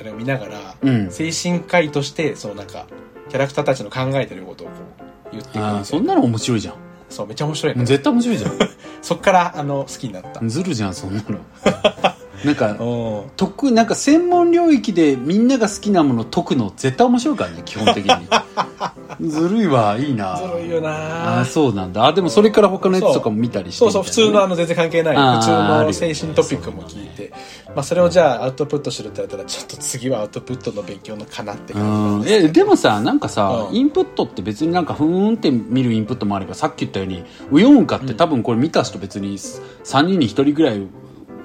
[0.00, 2.86] あれを見ながら、うん精神科医としてそのなんか
[3.28, 6.74] キャラクターたちの考えてることをこう言っていくそんなの面白いじゃん。
[7.08, 8.48] そうめっちゃ面白いね絶対面白いじゃ
[9.00, 10.48] そっからあの好きになったん。
[10.48, 11.38] ずるじゃん、そんなの。
[12.44, 18.28] なんか、お得なんか専門領域でみんなが好きなもの解くの絶対面白いからね基本的に。
[19.28, 20.36] ずるいわいいな。
[20.36, 21.40] ずるいよあな。
[21.40, 22.06] あそうなんだ。
[22.06, 25.38] あでもそれから他のやつとかも見たりしてそうそう普通のあの全然関係ない。
[25.38, 27.32] 普通の精神トピックも聞いて、
[27.74, 33.76] まあ、それをじゃあアウトプットしろって言われたらちょっと次はアウトプットの勉強のかなってうん感じででもさなんかさ、うん。
[33.76, 40.86] インプットって別になんかふーんって見るインプットもあればさっき言ったようにウヨンカって多分これ見た人別に3人に1人ぐらい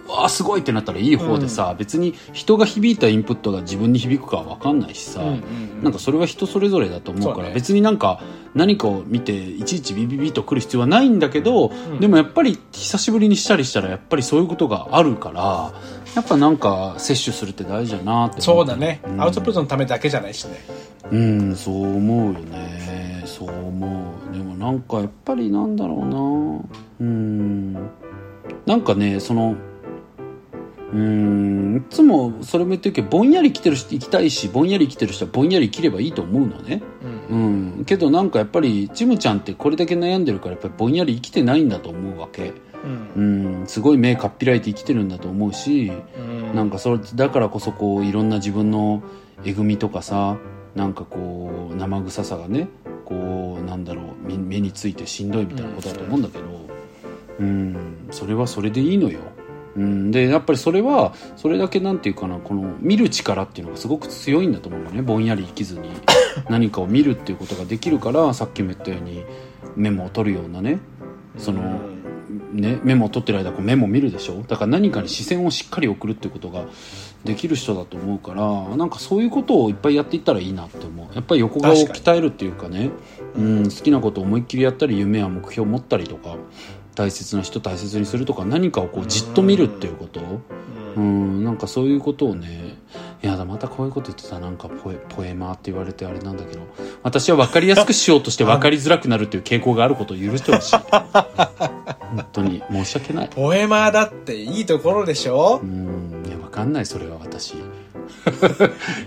[0.07, 5.83] わあすごいってなったらいい方でさ、別に人が響いたインプットが自分に響くかは分かんないしさ、うんうんうん。
[5.83, 7.53] なんかそれは人それぞれだと思うからね。
[7.53, 8.21] 別になんか
[8.53, 15.73] 何かを見ていちいちビビビと来る必要はないんだけど、でもやっぱり久しぶりにしたりしたらやっぱりそういうことがあるから
[16.15, 19.21] やっぱなんか摂取するって大事だなって思そうだね、ん。
[19.21, 20.57] アウトプットのためだけじゃないしね。
[21.11, 23.23] うんそう思うよね。
[23.25, 24.33] そう思う。
[24.33, 26.79] でもなんかやっぱりなんだろうな。
[26.99, 27.73] うん。
[28.65, 29.55] なんかねその
[30.93, 31.77] うん。
[31.77, 36.83] いつもそれも言ってるけどぼんやり来てる人行きたいしぼんやり来てる人はぼんやり切ればいいと思うのね。
[37.29, 37.83] うん。
[37.85, 42.53] けどなんかやっぱりちむちゃんってこれだけ悩んでるからやっぱりぼんやり生きてないんだと思うわけ。
[43.15, 43.57] うん。
[43.57, 43.67] うん。
[43.67, 46.55] すごい目かっぴらいて生きてるんだと思うしうん。
[46.55, 49.01] なんかそれだからこそこういろんな自分の
[49.43, 50.37] えぐみとかさ
[50.75, 52.67] なんかこう生臭さがね
[53.05, 56.43] こうなんだろう目目についてしんどいみたいなことだと思うんだけど。
[57.39, 58.07] うん。
[58.11, 59.19] それはそれでいいのよ。
[59.75, 65.01] うん、でやっぱりそれはそれだけなんていうかなこの見る力っていうのがすごく強いんだと思うのね。
[65.01, 65.89] ぼんやり生きずに
[66.49, 69.23] 何かを見るっていうことができるからさっきも言ったように
[69.75, 70.79] メモを取るようなね。
[71.37, 71.79] その、
[72.51, 74.43] ね、メモを取ってる間こうメモ見るでしょ？
[74.47, 76.65] だから何かに視線をしっかり送るっていうことが
[77.23, 81.15] できる人だと思うからなんかそういうことをいっぱいやっていったらいいなって思う。
[81.15, 82.91] やっぱり横顔を鍛えるっていうかね。
[83.35, 86.35] うん、好きなことを思いっきりやったり夢や目標を持ったりとか
[86.95, 90.21] 大切な人大切にするとか何かをこうじっと見るっていうこと？
[90.95, 91.43] うん。
[91.43, 92.77] なんかそういうことをね。
[93.23, 94.35] いやだまたこういうこと言ってた。
[94.35, 96.61] らなんかポエポエマーって言われてあれなんだけど。
[97.03, 100.75] 私は分かりやすくしようとして分かりづらくなるっていう傾向があることを許してほしい。
[102.13, 102.61] 本当に。
[102.71, 103.29] 申し訳ない。
[103.29, 105.59] ポエマーだっていいところでしょ？
[105.63, 106.23] うん。
[106.27, 107.55] いや分かんないそれは私。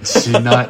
[0.02, 0.68] しない。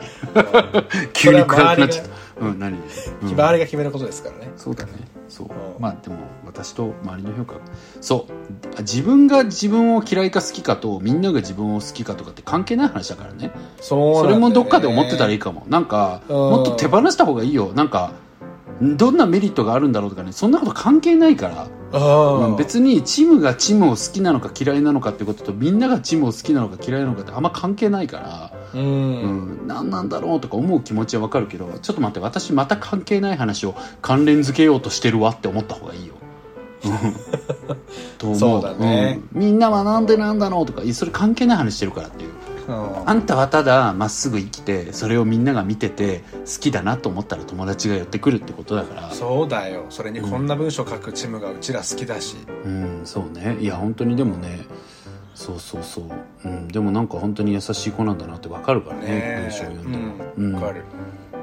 [1.14, 2.46] 急に暗くなっちゃった。
[2.46, 2.80] うん何、う
[3.24, 3.28] ん。
[3.28, 4.52] 周りが決めることですからね。
[4.56, 4.92] そうだね
[5.28, 5.46] そう。
[5.46, 5.80] うん。
[5.80, 7.54] まあでも私と周りの評価。
[8.02, 8.26] そ
[8.76, 8.80] う。
[8.82, 13.52] 自分が自分を嫌いか好きかとみんなが自分を好きかとかって関係ない話だからね。
[13.80, 15.64] そうそれもどっかで思ってたらいいかかも。
[15.68, 16.36] なんかうん。
[16.36, 17.72] もっと手放した方がいいよ。
[17.74, 18.12] なんか
[18.80, 20.32] どんなメリットがあるんだろうとかね。
[20.32, 21.48] そんなこと関係ないか
[21.92, 22.48] ら。
[22.48, 22.56] うん。
[22.56, 29.64] 別にチームがチームを好きなのか嫌いなのかってこととみんながチームを好きなのか嫌いなのかってあんま関係ないからううん。
[29.64, 36.14] ん、何なんだろうとか思う気持ちはわかるけどちょっと待って私また関係ない話を関連付けようとしてるわって思った方がいいよ。
[36.84, 37.16] う ん
[38.18, 38.38] と思う。
[38.38, 39.20] そうだね。
[39.34, 39.40] うん。
[39.40, 42.30] みんなはなんでなんだろうとかそれ関係ない話してるからっていう。
[42.68, 49.10] あんたはただまっすぐ生きてそれをみんなが見てて好きだなと思ったら友達が寄ってくるってことだから。
[49.12, 49.86] そうだよ。
[49.88, 52.36] それにこんな文章書くチームがうちら好きだし。
[52.64, 53.56] うんそうね。
[53.60, 54.66] いや本当にでもね
[55.36, 56.04] そうそうそう、
[56.44, 60.52] うん、でもなんか本当に優しい子なんだなってわかるからねね文章を読んでも、ううん。
[60.52, 60.82] んわかる。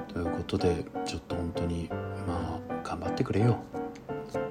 [0.07, 1.87] ということでちょっと本当に
[2.27, 3.57] まあ頑張ってくれよ。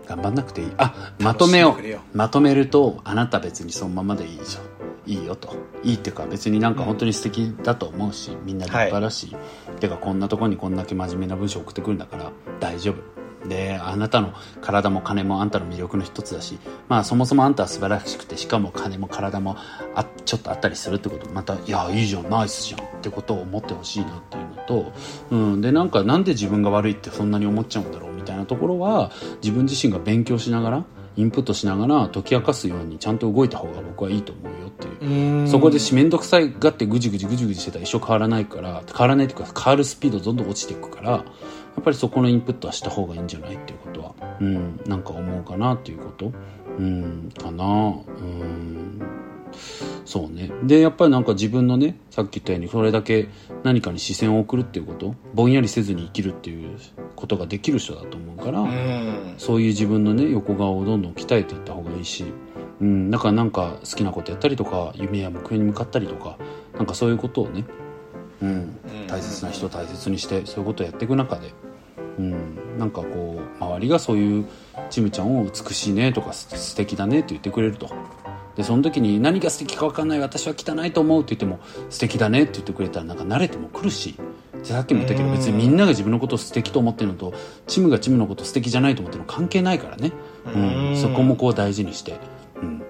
[0.07, 0.73] 頑張んなくていい。
[0.79, 2.17] あまとめよう。
[2.17, 4.73] まとめるとあなた別にそのままでいいじゃん。
[5.11, 5.57] いいよと。
[5.83, 9.37] いいっていうか別になんか本当に素敵だと思うし、みんな立派だし、
[9.81, 12.31] てかこんなとこにこんだけ真面目な文章送ってくるんだから
[12.61, 19.57] 大丈夫であなたの体も金もあんたの魅力の一つだしまあそもそもあんたは素晴らしくてしかも金も体も
[19.95, 24.93] あちょっとあったりするってことまたいやいいじゃんナイスじゃんってことを思ってほしいなっていうのと、
[25.31, 29.11] うん、でなんかなんで自分が悪いってそんなに思っちゃうんだろうみたいなところは
[29.43, 30.85] 自分自身が勉強しながら
[31.17, 35.41] インプットしながら解き明かすようにちゃんと動いた方が僕はいいと思うよっていう。
[35.41, 35.49] うん。
[35.49, 41.25] そこでし面倒くさいがってぐじぐじぐじぐじしてたら一生変わらないから変わらないというか変わるスピードどんどん落ちていくからや
[41.81, 44.15] っぱりそこのインプットはした方がいいんじゃないっていうことは。
[44.41, 46.33] うんなんか思うかなっていうこと。
[46.79, 47.65] うんかな。
[47.65, 47.69] う
[48.23, 49.03] ん。
[50.05, 50.51] そうね。
[50.65, 53.29] で、やっぱりなんか自分のね、さっき言ったように、それだけ
[53.63, 56.79] 何かに視線を送るっていうこと、ぼんやりせずに生きるっていう
[57.15, 59.35] ことができる人だと思うから、うん。
[59.39, 62.25] そういう自分のね、横顔をどんどん鍛えていった方がいいし、
[62.81, 66.37] うん、だからなんか好きなことやったりとか、夢や目標に向かったりとか、
[66.75, 67.65] なんかそういうことをね、
[68.43, 68.77] うん、
[69.07, 71.53] 大切な人を大切にして、そういうことをやっていく中で、
[72.19, 74.47] うん、なんかこう、周りがそういう
[74.91, 77.91] ちむちゃんを美しいねとかす素敵だねって言ってくれると。
[78.57, 84.17] で、その時に何が素敵か分かんない私は汚いと思うって言っても素敵だねって言ってくれたらなんか慣れても来るし、
[84.63, 87.33] さっきも言ったけど別にみんなが自分のことを素敵と思ってるのと、
[87.67, 90.13] チムがチムのこと素敵じゃないと思ってるの関係ないからね。
[90.47, 90.97] うん、うん。
[90.97, 92.19] そこもこう大事にして、
[92.61, 92.83] うん。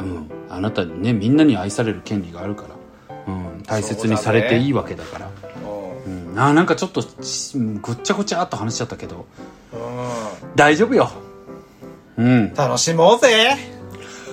[0.00, 2.71] うん、あなたにね、みんなに愛される権利があるから、
[3.26, 5.30] うん、大切にされていいわけだから。
[6.06, 6.32] うん。
[6.32, 9.26] うん、あなんかちょっとちぐっちゃぐちゃっと話しちゃったけど。
[9.72, 10.54] うん。
[10.56, 11.10] 大丈夫よ。
[12.16, 12.54] うん。
[12.54, 13.56] 楽しもうぜ。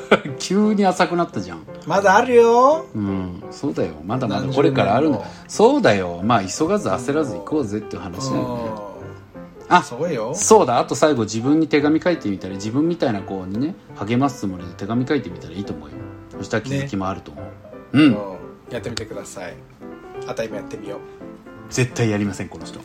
[0.40, 1.60] 急に浅くなったじゃん。
[1.86, 2.86] まだあるよ。
[2.96, 3.44] うん。
[3.52, 3.94] そうだよ。
[4.06, 5.20] まだまだこれからあるんだ。
[5.20, 6.22] 年もそうだよ。
[6.24, 8.42] まあ急がず焦らず行こうぜっていう話だよ。
[8.42, 8.64] ね
[9.70, 9.76] うん。
[9.76, 10.34] あそうよ。
[10.34, 10.80] そうだ。
[10.80, 15.96] あと最後自分に手紙書いてみたら自分みたいな子にね励ますつもりで手紙書いてみたらいいと思うよ。
[16.38, 17.46] そしたら気づきもあると思う、
[17.94, 18.14] うん。
[18.14, 18.39] うん
[18.70, 19.54] やってみてください。
[20.28, 21.00] あたりもやってみよう。
[21.70, 22.80] 絶対やりませんこの人。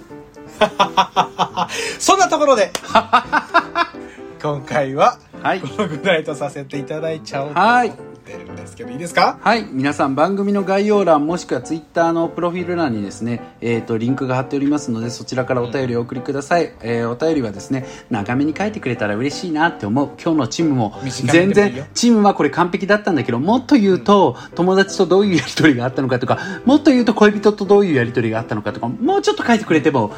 [1.98, 2.70] そんなところで。
[4.42, 5.60] 今回ははい。
[5.60, 7.88] このぐらいとさせていただいちゃおうとはい。
[7.90, 9.38] 思ってるんですけどいいですか？
[9.42, 9.66] はい。
[9.70, 16.72] 皆さん番組の概要欄もしくはツイッターのプロフィール欄にですね、えっ、と、リンクが貼っておりますので、そちらからお便りをお送りください。
[16.80, 20.10] えーお便りはですね、長めに書いてくれたら嬉しいなって思う。
[20.22, 30.12] 今日のチームも、短全然、チームはこれ完璧だったんだけど、もっと言うと、友達とどういうやりとりがあったのかとか、もっと言うと恋人とどういうやりとりがあったのかとか、もうちょっと書いてくれても、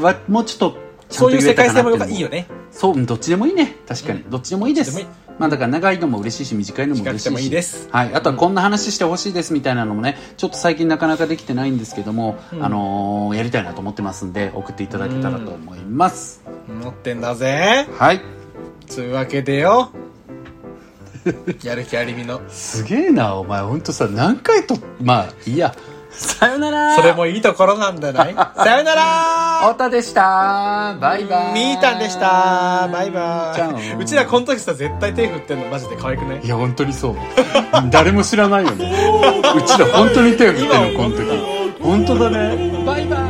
[0.00, 3.76] わもうちょっと、そういう世界線もいいよねそう、うんどっちでもいいね。
[3.86, 4.24] 確かに。
[4.28, 5.06] どっちでもいいです。
[5.38, 7.88] まあだから長いのも嬉しいし、短いのも嬉しいし。
[7.90, 8.14] はい。
[8.14, 16.42] あとはこんな話してほしいですみたいなのもね、ちょっと最近なかなかできてないんですけども、うんあのーやりたいなと思ってますんで、送っていただけたらと思います。
[16.68, 18.20] 持ってんだぜはい。
[18.86, 19.90] つうわけでよ
[21.62, 23.62] やる気ありみのすげえな、お前。
[23.62, 25.74] ほんとさ、何回と、まあ、いいや。
[26.20, 26.96] さよなら。
[26.96, 29.70] それもいいところなんじゃないさよなら。
[29.70, 30.96] おたでした。
[31.00, 31.52] バイバイ。
[31.54, 32.88] みーたんでした。
[32.92, 33.94] バイバイ。
[34.00, 36.40] うちらこの時さ絶対手振ってんのマジで可愛くない？
[36.44, 37.16] いや、本当にそう。
[37.90, 38.92] 誰も知らないよね。
[39.56, 41.22] うちら本当に手を振ってるの、この時。
[41.82, 42.82] 本当だね。
[42.84, 43.20] バイバイ